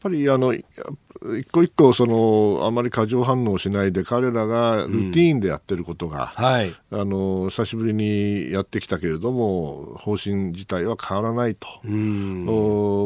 [0.01, 0.53] ぱりあの
[1.39, 12.45] 一個一個そのあまり過剰反応しないで彼らがルーティーンでやってることが、うんはい、あの久しぶりにやってきたけれども方針自体は変わらないと、うん、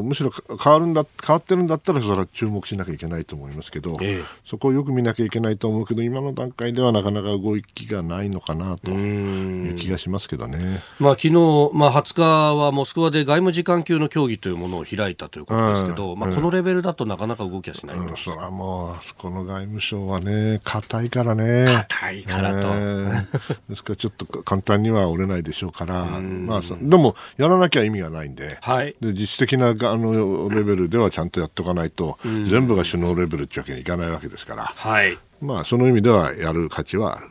[0.04, 0.30] むしろ
[0.62, 10.80] 変わるんだ変わってるんだったらそれは注目しなきゃいけないと思いますけど、ええ、そこをよく見なきゃいけないと思うけど今の段階ではなかなか動きがないのかなという気がしますけどね。
[10.98, 11.32] まあ昨日
[11.72, 21.66] まあ20日はモスクワで外務次官級の協議というものを開いたということですけど、まあこのレベルだとなかなか動きはしない、うん、それはもうこの外務省はね硬いからね。
[21.66, 28.58] 硬いからと、えー、ですからちょっと簡単には折れないでしょうから、まあ、でもやらなきゃ意味がないんで。
[28.61, 37.28] はい、で実質的なあのレベルではちゃんとやっておかないと、全部が首脳レベルってわけにいかないわけですから、はい、まあ、その意味ではやる価値はある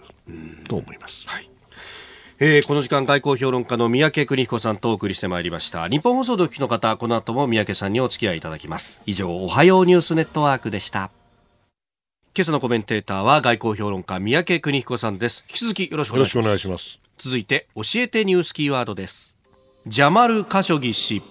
[0.67, 1.27] と思います。
[1.27, 1.46] はい
[2.39, 5.87] えー、この時間外交評論家の三宅邦彦さんとお送りしてまいりました。
[5.87, 9.01] 日本放送でお聞きの方この後も三宅さんにお付き合いいただきます。
[9.07, 11.09] 以上おはようニュースネットワークでした。
[12.35, 15.45] 今朝のコメンテーターは外交評論家三宅邦彦さんです。
[15.49, 16.99] 引き続きよろしくお願いします。
[17.17, 19.35] 続いて教えてニュースキーワードです。
[19.87, 21.23] ジャマル・カショギ氏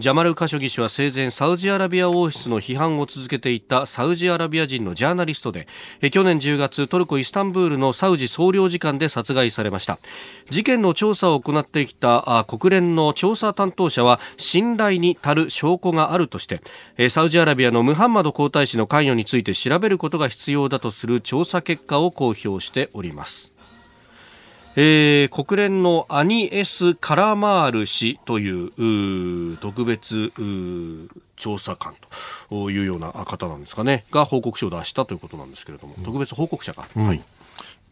[0.00, 5.66] ジャマル・カショギ氏は生前サウジアラビア王室の批判を続けていたサウジアラビア人のジャーナリストで
[6.10, 9.98] 去年10月トルコ・イスタンブールのサウジ総領事館で殺害されました。
[10.48, 23.49] 事件の調査を行ってきた国連の調査担当者は信頼に足る証拠があるとしてサウジアラビアのムハンマド皇太子の関与について調べることが必要だとする調査結果を公表しております。
[24.76, 30.32] えー、国連のアニエス・カラマール氏という特別
[31.36, 31.94] 調査官
[32.48, 34.04] というような方なんですかね。
[34.10, 37.22] が報告書を出したということなんですけれども、特別報告者が、うん、はい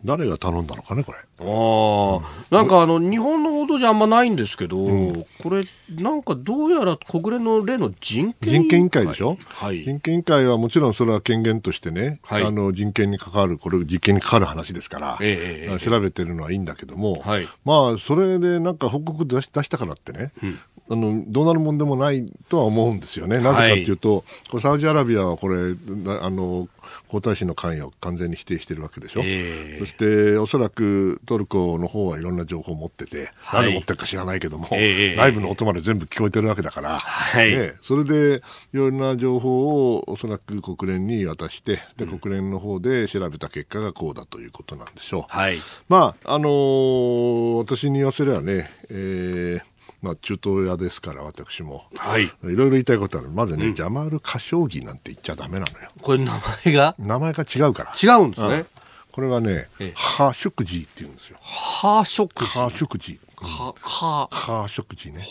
[0.05, 1.19] 誰が頼んだのかね、これ。
[1.19, 20.59] ああ、なんかあの、日本の報道じゃあんまないんですけど、うん、これ、なんかどうやら国連の例の人権人権委員会でしょ、はい、人権委員会はもちろんそれは権限としてね、はい、あの人権に関わる、これ、実験に関わる話ですから、えー、調べてるのはいいんだけども、はい、まあ、それでなんか報告出し出したからってね、うん
[20.91, 23.39] あのどうなるもんでもないとは思うんですよね。
[23.39, 25.75] なぜかというと、これサウジアラビアはこれ
[26.21, 26.69] あの
[27.09, 45.25] 皇太子の関与を完全に否定しているわけでしょ、えー、そしておそらくトルコの方はいろんな情報を持ってて、はい、何持ってるか知らないけども、えー、内部の音まで全部聞こえてるわけだから、はい、ね、それでいろんな情報をおそらく国連に渡してで、国連の方で調べた結果がこうだということなんでしょう。
[45.29, 53.29] はい、まああのー、私に言わせればね、えーまあ、中東屋ですから私も、はい、いろいろ言いたいことある。
[53.29, 55.89] まずね、うん、ジャマール・カショーギなんて言っちゃだめなのよ。
[56.01, 56.33] これ名
[56.65, 56.95] 前が？
[56.99, 57.93] 名前が違うから。
[57.93, 58.65] 違うんですね、
[59.11, 61.39] これはね、ええ、ハーショクジーって言うんですよ。
[61.41, 62.61] ハーショクジー。
[62.61, 65.27] ハーショクジーは、は、は食事ね。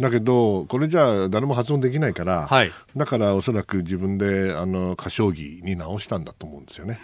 [0.00, 7.00] だけど、これじゃあ誰も発音できないから、はい、だからおそらく自分で、あの、歌唱技に直したんだと思うんですよね。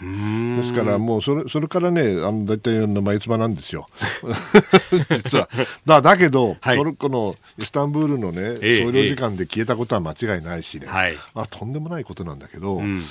[0.60, 3.88] ですからもうそれ、それからね、あの、大体の眉唾なんですよ。
[5.10, 5.48] 実は。
[5.86, 13.02] だ、だけど、はい、トルコのイスタンブールのね、総領事館で消えたことは間違いないしね、ええ、あとんでもないことなんだけど、うん、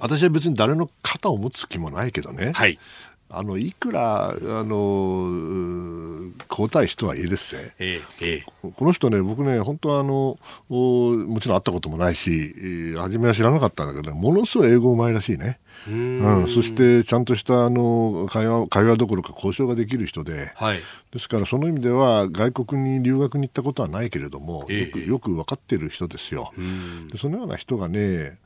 [0.00, 2.78] 私は別に誰の肩を持つ気もないけどね、はい、
[3.30, 10.38] あのいくらあの皇太子とはいえですね、ええ、この人ね、僕ね、本当はあの
[10.68, 15.58] もちろん会ったこともないし、初めは知らなかったんだけど、ものすごい英語うまいらしいね。
[15.86, 20.80] うん、そしてちゃんとしたあの会話会話どころか交渉ができる人で、はい、
[21.12, 26.52] ですからその意味では外国に留学に行ったことはないけれども、えよくよく分かっている人ですよ。
[27.12, 28.38] でそのような人がね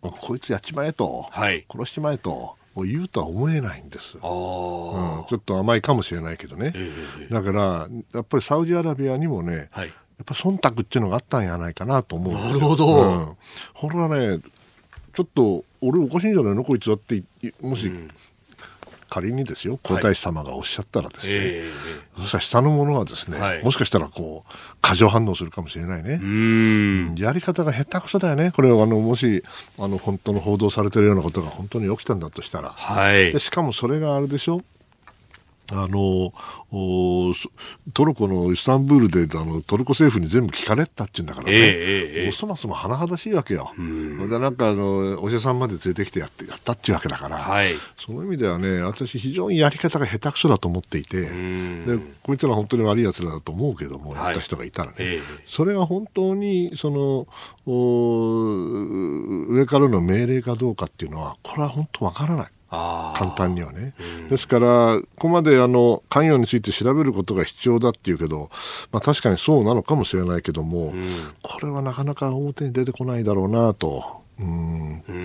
[0.00, 2.56] こいつやっちまえと、はい、殺しちまえと。
[2.84, 12.34] 言うとは思えないんです、うん、ちょっと甘いかもしれないけどね、えー、だからやっぱりサウジアラビアにもね、はい、やっぱ忖度っていうのがあったんじゃないかなと思う。
[12.34, 13.36] なるほど、うん、
[13.74, 14.40] これはね
[15.14, 16.64] ちょっと俺おかしいんじゃないの？
[16.64, 17.22] こいつはって
[17.60, 18.08] もし、うん
[19.08, 26.20] 仮にですよ皇太子様がおっしゃったらですね、はいえー、そしたら下の者はですね、はい、もしかしたらこう過剰反応するかもしれないね。
[27.18, 28.52] やり方が下手くそだよね。
[28.52, 29.42] これはあのもし
[29.78, 34.62] あの本当の報道されてるようなことが本当に起きたんだとしたら、はい、でしかもそれがあれでしょ
[35.72, 36.32] あの
[37.92, 51.28] トルコのイスタンブールであのトルコ政府に全部聞かれたって言うんだからね、えーえー、そもそも甚だしいわけよ、うん、でなんかあのお医者さんまで連れてきてやってやったっていうわけだから、はい、その意味ではね私、非常にやり方が下手くそだと思っていて、で
[52.22, 57.26] こいつら本当に悪いやつらだと思うけども、やった人がいたらね、えー、それが本当にその
[59.50, 62.55] 上からの命令かどうかっていうのは、これは本当わからない。
[62.68, 68.50] 簡単にはね、うん、ですから、ここまであの関与について調べることが必要だっていうけど、
[68.90, 71.06] まあ、確かにそうなのかもしれないけども、うん、
[71.42, 74.76] これはなかなか表に出てこないだろうなとうん。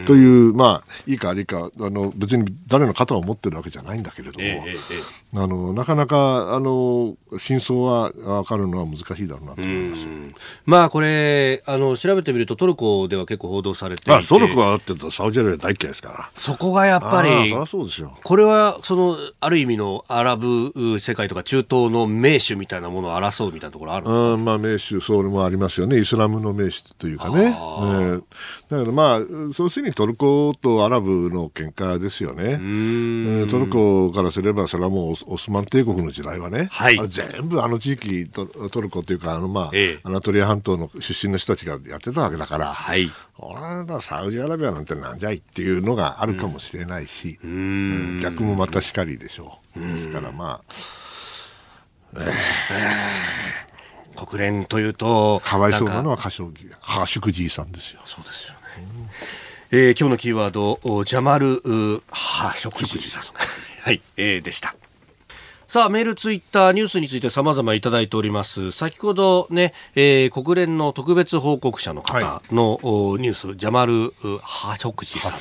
[0.05, 4.75] という、まあ、いいか悪いかあの別に誰の肩を持ってるわけじゃないんだけれども、ええ
[5.33, 10.05] え、あのなかなかあの真相は分かるのは難しいだろうなと思います
[10.65, 14.27] まあこれあの調べてみるとトルコでは結構報道されていて。
[14.27, 16.29] トルコはだってサウジアラビア大嫌いですから。
[16.35, 17.53] そこがやっぱり
[18.23, 25.99] これはそのある意味のアラブ世界とか中東の名手みたいなものを争うみたいなところあるんですか、ね、まあ、名手それもありますよね。
[25.99, 28.23] イスラムの名手というかね、えー、
[28.69, 29.00] だからまあ
[29.53, 32.57] そうするにトルコとアラブの喧嘩ですよね。
[33.49, 43.55] トルコからすれば、それはもうオスマン帝国の時代はね、はい、全部あの地域ト、トルコというか、あのまあ、ええ、アナトリア半島の出身の人たちがやってたわけだから、はい、俺
[43.91, 49.79] はサウジアラビアなんてなんじゃいっていうのがあるかもしれないし、うん、逆もまたしかりでしょう。
[49.79, 50.75] ですからまあ、
[52.15, 58.01] えー、国連というと、かわいそうなのはカショハシュクジーさんですよ。
[58.05, 58.60] そうですよね。
[59.73, 61.61] えー、今日のキーワード、ジャマル・
[62.11, 63.23] ハショクジーさん。
[63.83, 64.75] はい、えー、でした。
[65.65, 68.71] さあ、メール、ツイッター、ニュースについて様々いただいております。
[68.71, 75.31] 先ほどね、えー、国連の特別報告者の方の、はい、ニュース、ジャマル・ハショクジさん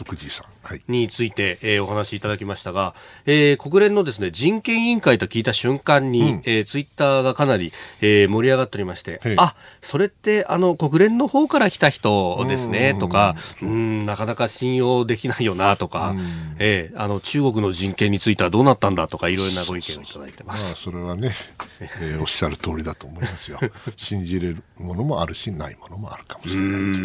[0.88, 2.94] について、えー、お話しいただきましたが、
[3.26, 16.14] えー、国連のですね、人権委員会と聞いた瞬間に、うん、えー、ツイッターがかなり、えー、盛り上がっておりまして、あ、それってあの国連の方から来た人ですね、とか、うん、なかなか信用できないよな、とか、
[16.58, 20.72] えー、あの中国の人権についてはどうなったんだとか、いろいろなご意見をいただいてます。
[20.72, 21.34] まあ、それはね、
[21.80, 23.58] えー、おっしゃる通りだと思いますよ。
[23.96, 26.98] 信じれるものもあるし、ないものもあるかもしれないと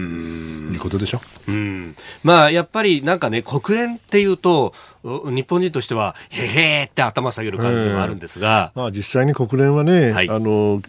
[0.74, 1.22] いうことでしょ。
[1.48, 1.96] うん。
[2.24, 4.74] まあ、やっぱりなんかね、国連っていうと、
[5.04, 8.72] 日本人としては、へへーって頭下げる感じもあるんですが。
[8.76, 10.82] まあ、実際に国連はね、はい、あの、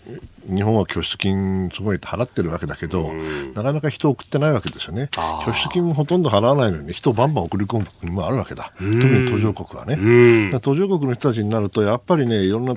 [0.48, 3.12] 日本は拠出金すごい払ってるわけだけど、
[3.54, 5.08] なかなか人を送ってないわけですよね。
[5.44, 8.72] 拠出金ほとんど払わないのに人をバンバン送り込む国もあるわけだ。
[8.78, 10.58] 特に途上国はね。
[10.60, 12.74] 途上国の人たちになると、やっぱりね、いろんな、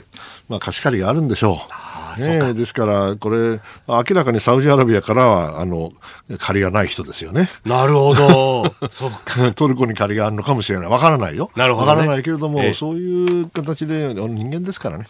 [0.48, 1.99] まあ、貸し借りがあるんでしょう。
[2.20, 5.94] ね、ですから、これ、明らかにサウジアラビアからは、あの、
[6.38, 7.50] 借りがない人ですよね。
[7.66, 8.64] なるほど。
[8.92, 9.52] そうか。
[9.54, 10.90] トルコに借りがあるのかもしれない。
[10.90, 11.52] わからないよ。
[11.56, 15.08] なるほど、ね、わからないけれども、ええ、そういう形で人間ですからね。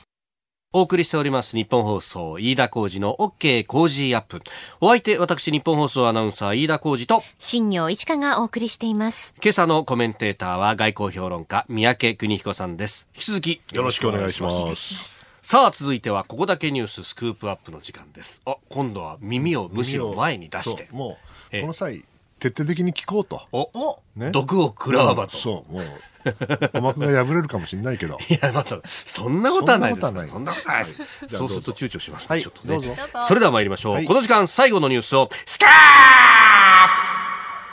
[0.71, 4.39] お送りしております日本放送飯田浩二の OK 工事アップ。
[4.79, 9.33] お相手私日本放送アナウンサー飯田浩二と新業一華がお送りしています。
[9.41, 13.09] 今朝のコメンテーターは外交評論家三宅邦彦さんです。
[13.15, 15.18] 引き続きよろしくお願いします。
[15.41, 18.41] さあ続いてはここだけニューススクープアップの時間です。
[18.45, 20.87] あ今度は耳をむしろ前に出して。
[20.91, 21.17] も
[21.53, 22.03] うこの際
[22.39, 23.41] 徹底的に聞こうと。
[23.51, 25.37] お、ね、毒を食らわばと。
[25.37, 25.83] そう、もう、
[26.23, 28.17] 鼓膜が破れるかもしれないけど。
[28.29, 30.07] いや、また、そんなことはないです。
[30.07, 30.15] そん
[30.45, 30.95] なことはないです。
[31.27, 32.97] そうすると躊躇しますね、ちょっとね。
[33.27, 34.05] それでは参りましょう。
[34.05, 35.69] この時間、最後のニュースを、スカー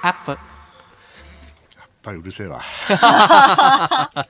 [0.02, 0.40] アップやっ
[2.02, 2.60] ぱりうるせえわ。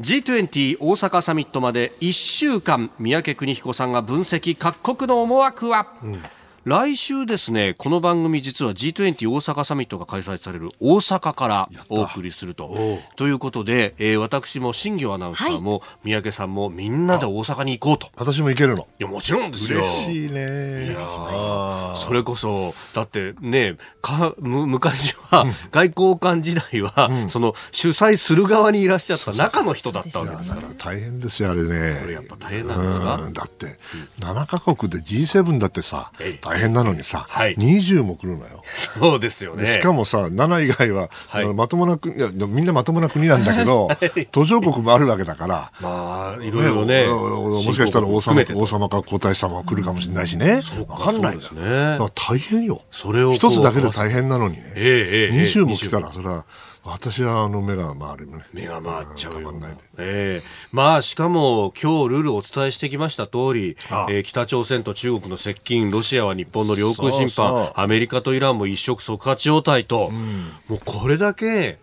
[0.00, 6.22] G20 大阪サミットまで1週間三宅邦彦さんが分析各国の思惑は、うん。
[6.64, 13.00] 来週ですねこの番組実は G20 大阪サミットが開催される大阪からお送りすると。
[13.16, 18.10] ということで、えー、私も新業アナウンサーも、はい、三宅さんもみんなで大阪に行こうと。
[18.14, 18.86] 私も行けるの。
[19.00, 19.80] いやもちろんですよ。
[19.80, 20.86] 嬉しいね。
[20.86, 30.68] いやそれこそだってねかむ昔は、外交官時代は、うん、その主催する側にいらっしゃった中の人だったわけですから。
[30.78, 31.98] 大変ですよあれね。
[32.00, 38.62] これやっぱ大変なんですか、だって、うん、7か国で G7 だってさ、ええ大変なのにさ、はい、20も来るのよ。
[38.74, 39.74] そうですよね。
[39.74, 51.36] しかもさ、7以外は、はい、まともな国、いや、みんなまともな国なんだけど、 はい、途上国もあるわけだから、まあ、いろいろね、もしかしたら王様王様か皇太子様が来るかもしれないしね、わかんない。
[51.38, 51.62] ですね。
[51.62, 52.82] だから大変よ。
[52.90, 54.56] それを一つだけで大変なのに。
[54.56, 56.44] ね、えーえー、20も来たら、それは、
[56.84, 58.44] 私はあの目が回るね。
[58.52, 59.54] 目が回っちゃうよ。
[59.98, 60.44] ええ。
[60.44, 64.10] ー、まあしかも今日ルールをお伝えしてきました通り、ああ。
[64.10, 71.78] えー、北朝鮮と中国の接近、ロシアは日本の領空侵犯、アメリカとイランも一触即発状態と、うん、もうこれだけ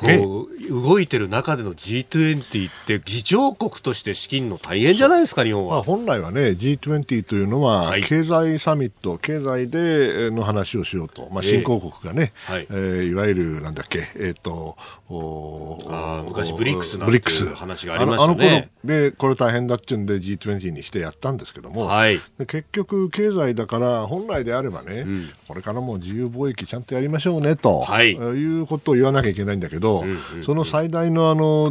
[0.00, 5.76] こう動いてる中での G20 って議長国として資金の大変じゃないですか、日本は。
[5.76, 12.66] まあ、本来はね、G20 というのは、経済サミット、経済での話をしようと、まあ、新興国がね、えー、はい。
[12.70, 14.76] えー、いわゆるなんだっけ、えーと、
[15.08, 17.20] おあ昔、ブリックスなんて
[17.54, 18.48] 話がありましたね。
[18.48, 30.04] あの頃で、これ大変だっていうんで G20 にしてやったんですけども、はい、結局、経済だから、本来であればね、うん、これからも自由貿易ちゃんとやりましょうねと、はい、いうことを言わなきゃいけないんだけど、ど、
[30.44, 31.64] その最大のあの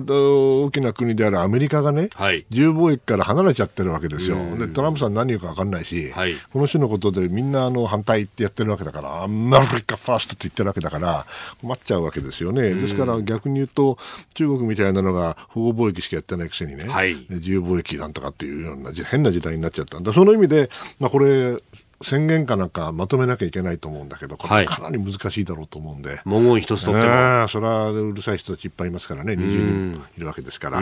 [0.64, 11.26] 大きな国であるアメリカがね、はい、自由貿易から離れちゃってるわけですよ、でトランプさん何言うか分かんないし、はい、この種のことでみんなあの反対ってやってるわけだから、アメリカファーストって言ってるわけだから、
[11.62, 13.98] 困っちゃうわけですよね、ですから逆に言うと、
[14.34, 21.58] 中国みたいなのが保護貿易しかやってないくせにね、はい、自由貿易なんとかっていうような変な時代になっちゃったんだ、その意味で、まあ、これ、
[22.02, 30.80] 宣言かなんかまとめなきゃいけないと思うんだけど、これかなり難しいだろうと思うんで、文言一つとっても、それはうるさい人たちいっぱいいますからね、20人いるわけですから。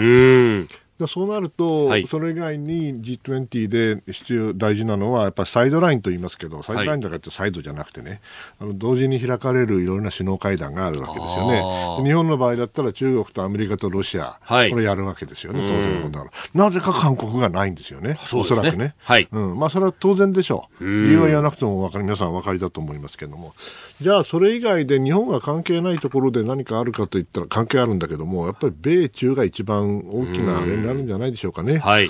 [1.06, 8.22] そうなると、はい、それ以外に G20 で必要大事なのはやっぱりサイドラインと言いますけどサイドラインだからってサイドじゃなくてね、
[8.60, 11.62] あの同時に開かれるいろいろな首脳会談があるわけですよね。
[12.04, 19.28] 日本の場合だったら中国とアメリカとロシア、はい、これやるわけですよね当然のことだからなぜか韓国がないんですよね、ね、おそらくね、はい。
[19.32, 19.60] うん。
[19.60, 20.86] まあ、それは当然でしょう。
[20.86, 23.54] 理由は言わなくても分かり皆さんお分かりだと思いますけども
[24.02, 31.80] じゃあそれ以外で日本が関係ないところで何かあるかといったら関係あるんだけどもやっぱり米中が一番大きなあれになるんじゃないでしょうかね。
[31.80, 32.10] はい、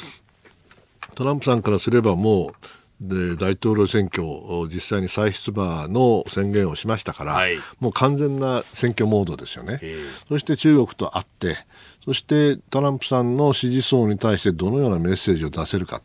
[1.16, 2.54] トランプさんからすればもう
[3.00, 9.80] で大統領選挙を実際に再出馬の宣言をしましたから、はい、もう完全な選挙モードですよね。
[10.28, 11.58] そして中国と会って
[12.04, 16.02] そしてトランプさんの支持層に対してどのようなメッセージを出せるか。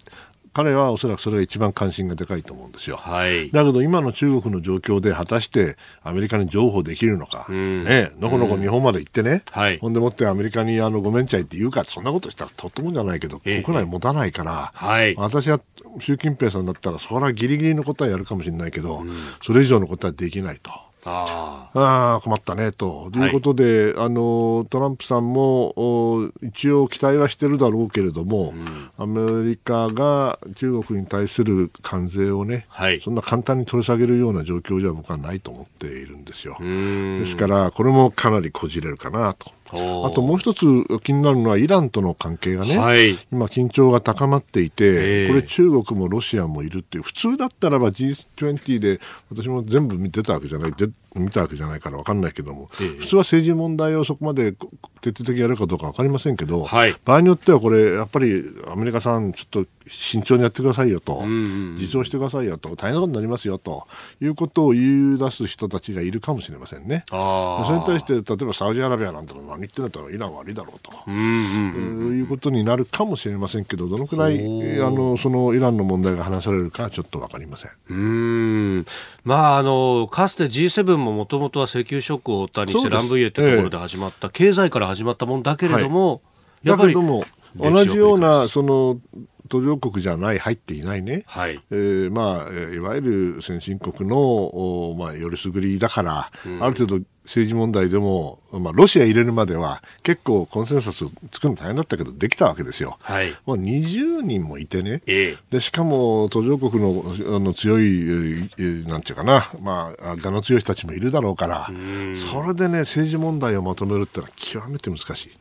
[0.53, 2.97] 彼はおそらくそれが一番関心がでかいと思うんですよ。
[2.97, 15.61] はい、だけど今の中国の状況で果たしてアメリカに譲歩できるのか、うん、ね、のこのこ日本まで行ってね、うん、ほんでもってアメリカにあのごめんちゃいって言うか、そんなことしたらとってもじゃないけど、国内持たないから、はい、私は
[15.99, 19.11] 習近平さんだったら、それはギリギリのことはやるかもしれないけど、うん、
[19.43, 20.71] それ以上のことはできないと。
[21.05, 23.11] ああ困ったねと。
[23.15, 36.57] いうことで、はい、あのトランプさんも一応期待はしてるだろうけれども、うん、アメリカが中国に対する関税をね、はい、そんな簡単に取り下げるような状況じゃ僕はないと思っているんですよ。
[36.61, 39.51] ですから、これもかなりこじれるかなと。
[39.73, 40.67] あともう一つ
[41.03, 49.01] 気になるのはイランとの関係がね、はい、今、緊張が高まっていて、これ、中国もロシアもいるっていう、普通だったらば G20 で
[49.31, 50.73] 私も全部見てたわけじゃない、
[51.15, 63.87] 見たわけじゃないから分かんないけども、普通は政治問題をそこまで徹底的にやるかどうか分かりませんけど、はい、場合によってはこれ、やっぱりアメリカさん、ちょっと慎重にやってくださいよと、自重してくださいよと、大変なことになりますよと
[64.21, 67.05] いうことを言い出す人たちがいるかもしれませんね。
[67.09, 77.71] それに対して、例えばサウジアラビアなんての何言ってんだったらイラン悪いだろうと、いうことになるかもしれませんけど、どのくらいあのそのイランの問題が話されるかちょっと分かりません。
[77.91, 78.87] うん。
[79.25, 86.21] まあ、あのかつて G7 ももともとは石油ショックを負ったにしてランブイエというところで始まった、ええ、経済から始まったもんだけれども、は
[86.65, 89.01] い、やっぱり同じようなその
[89.49, 91.61] 途上国じゃない、入っていないね、はい。
[91.71, 102.99] えーまあ、いわゆる先進国の、おまあ、よりすぐりだから、うん、ある程度政治問題でも、まあ、ロシア入れるまでは結構コンセンサス作るの大変だったけどできたわけですよ。
[103.01, 108.51] はい、もう20人もいてね、ええ、でしかも途上国のあの強い、
[108.87, 111.71] なんていうかな、まあ、我の強い人たちもいるだろうから、
[112.17, 115.39] それでね、政治問題をまとめるってのは極めて難しい。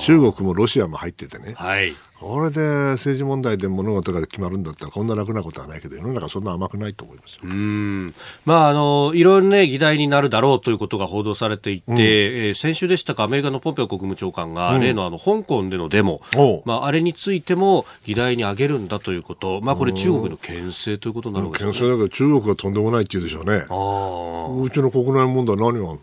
[0.00, 2.60] 中国もロシアも入っててね、はい、これで
[2.92, 8.14] 政治問題で物事が決まるんだったらこんな楽なことはないけど世の中そんな甘くないと思いますうん。
[8.44, 16.20] まああのいろいろね議題になるだろうということが報道されていて、うん、えー、先週でしたかアメリカのポンペオ国務長官が、うん、例のあの香港でのデモ、
[16.64, 23.66] まああれについても議題に挙げるんだということ、まあこれ中国の牽制ということなのか、ね、牽制だけど中国はとんでもないって言うでしょうね。
[23.68, 25.98] あうちの国内問題何が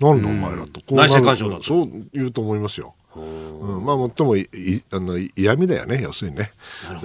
[0.00, 1.62] なんだお前らと、内政干渉だと。
[1.62, 2.94] そう言うと思いますよ。
[3.20, 4.48] うん、まあ最もい
[4.90, 6.50] あの嫌味だよね要するにね。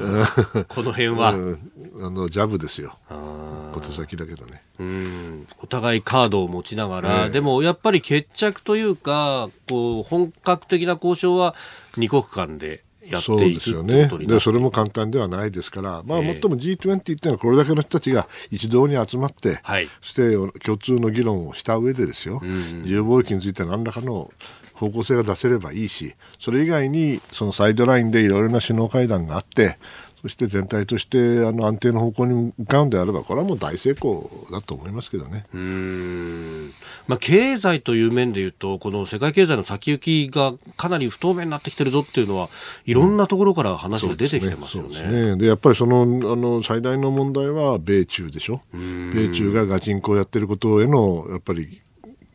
[0.67, 1.59] この辺は、うん、
[2.01, 2.97] あのジャブですよ。
[3.09, 4.61] 小手先だけどね。
[4.79, 5.47] うん。
[5.61, 11.55] お互いカードを持ちながら、えー、でもやっぱり決着というかこう本格的な交渉は
[11.97, 14.07] 二国間でやっていくそうですよね。
[14.27, 20.33] でそれも簡単ではないですから、まあ、もっとも G20 っていうのはこれだけの人たちが一堂に集まって、はして
[20.63, 24.31] 共通の議論をした上でですよ、自由貿易について何らかの
[24.79, 29.77] 方向性が出せればいいしそれ以外にそのサイドラインでいろいろな首脳会談があって
[30.21, 35.45] そして全体としてあの安定の方向に向かうんであればこれはもう大成功だと思いますけどね。
[35.53, 36.73] うん、
[37.07, 42.49] まあ、経済という面でいうとこの世界経済の先行きがかなり不透明になってきてるぞっていうのは
[42.85, 44.99] いろんなところから話が出てきてますよね。
[44.99, 46.05] うん、で、ね、やっぱりそのあ
[46.35, 48.61] の最大の問題は米中でしょ。
[48.73, 51.81] 米中がガチンコをやってることへのやっぱり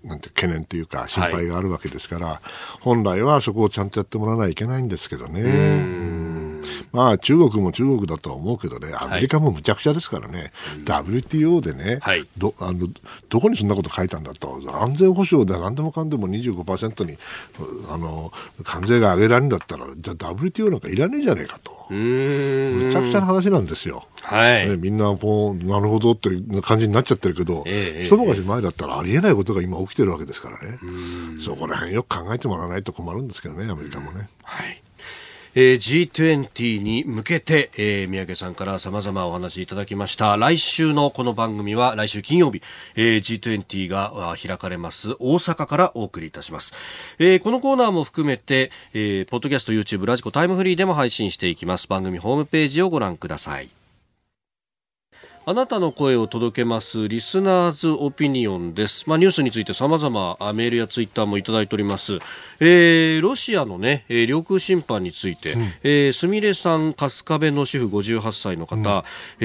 [0.05, 2.39] なんて懸念というか心配があるわけですから、はい、
[2.81, 6.34] 本来はそこをちゃんとやってもらわないといけないんですけどね。
[6.93, 10.53] まあ中国も中国だとは思うけどね、アメリカもむちゃくちゃですからね、
[10.87, 12.89] はい、WTO でね、はい、どあの
[13.28, 17.18] どこにそんなこと書いたんだと、安全保障で何でもかんでも25%に
[17.91, 18.32] あの
[18.62, 24.07] 関税が上げられるんだったら、じゃあ WTO なんかいらねえじゃねえかと、むちゃくちゃな話なんですよ。
[24.22, 26.30] はい、ね、みんなこうなるほどって
[26.62, 30.78] 感じになっちゃってるけど、えー、一昔前だったらありえないことが今起きてるわけですからね、
[31.45, 32.45] そこら辺よく考え。
[32.45, 34.28] てもらわないと困るんですけどね、アメリカもね。
[34.43, 34.84] はい
[35.55, 40.37] えー、G20 に向けて、えー、三宅さんから様々お話いただきました。
[40.37, 42.63] 来週のこの番組は来週金曜日、
[42.97, 46.75] えー、G20 が開かれます大阪からお送りいたします、
[47.19, 51.89] えー、このコーナーも含めて、えー、ポッドキャスト YouTube ラジコタイムフリーでも配信していきます。
[51.89, 53.84] 番組ホームページをご覧ください。
[55.47, 59.07] あなたの声を届けますリスナーズオピニオンです。
[59.07, 62.18] まあ、ニュースについて様々メールやツイッターもいただいております。
[62.61, 68.86] えー、ロシアのね、えー、領空侵犯について、うん、えー、すみれさん、春日部の主婦58歳の方、うん、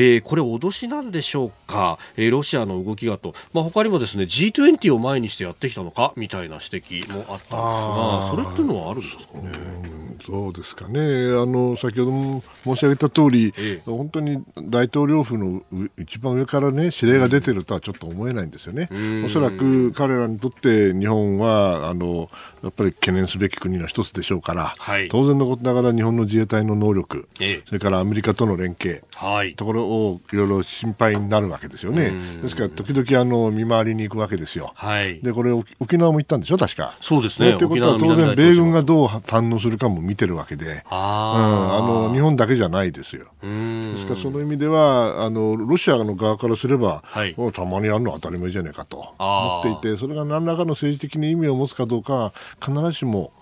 [0.02, 6.14] えー、これ脅しなんでしょうか、えー、ロシアの動きがと、まあ、他にもですね、G20 を前にしてやってきたのか？
[6.16, 9.38] みたいな指摘もあったんですが、それっていうのはあるんですか？
[9.38, 10.00] ね。
[10.26, 11.00] そうですかね。
[11.00, 15.62] あの、先ほども申し上げた通り、ええ、本当に大統領府の
[15.98, 18.90] 一番上からね指令が出てるとはちょっと思えないんですよね。
[19.26, 22.30] おそらく彼らにとって日本はあの
[22.64, 32.12] やっぱり懸念すべき国の一つでしょうから、はい、当然のことながら日本の自衛隊の能力、ええ、それからアメリカとの連携、はい、ところをいろいろ心配になるわけですよね。
[32.42, 34.72] ですから時々あの見回りに行くわけですよ。
[34.76, 36.98] はい、でこれ沖縄も行ったんでしょ確か。
[37.02, 37.54] そうですね。
[37.58, 43.28] ということは当然米軍がどう反応するかも見てるわけで、あ,、うん、あの日本だけじゃないですよ。
[43.42, 53.34] ですからその意味ではあのロシアの側からすれば、はい、たまにやるのは当たり前じゃないかと思っていてそれが何らかの政治的に意味を持つかどうか必ずしも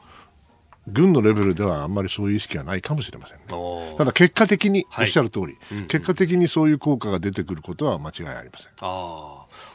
[0.88, 3.44] 軍のレベルではあんまりそういう意識はないかもしれません、ね、
[3.98, 8.72] ただ結果的に、おっしゃる通り、うんうん、結果的にそういう効果が出てくることは間違いありません。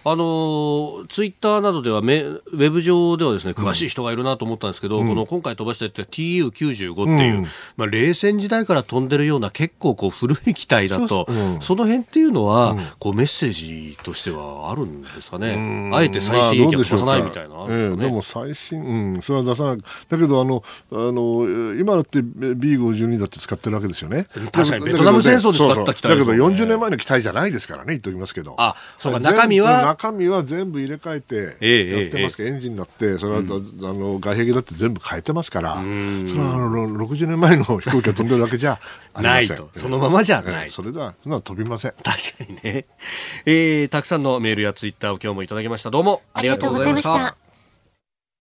[0.05, 7.47] ああのツイッターなどではメウェブ上ではですね詳しい人がいるなと思ったんですけど、うん、この今回飛ばしてって TU95 っていう、うん、
[7.77, 11.27] まあ、冷戦時代から飛んでるような結構こう古い機体だと、
[11.61, 19.79] その辺っていうのは、こうメッセージとしてはあるんですかね、あえて最新鋭機は飛ばさないみたいな、まあでね、えー、でも最新、うん、それは出さない、
[20.09, 24.27] だけどあのあの今だって B52 だって使ってるわけですよね。
[24.53, 28.55] 確かにベトナム戦争で使った機体、ね、だけど40年前の機体じゃないですからね、言っておきますけど。
[28.59, 31.37] あそうか中身は中身は全部入れ替えて
[31.97, 38.79] やってますけど、エンジンになって、それは、あの外壁だって全部変えてますから、それはあの60年前の飛行機が飛んでるだけじゃ
[39.21, 41.93] ないと、そのままじゃない、それではそんな飛びません。
[42.03, 42.87] 確かにね、
[43.45, 45.91] えー、たくさんのメールやツイッターを今日もいただきました。
[45.91, 47.42] どうもありがとうございました。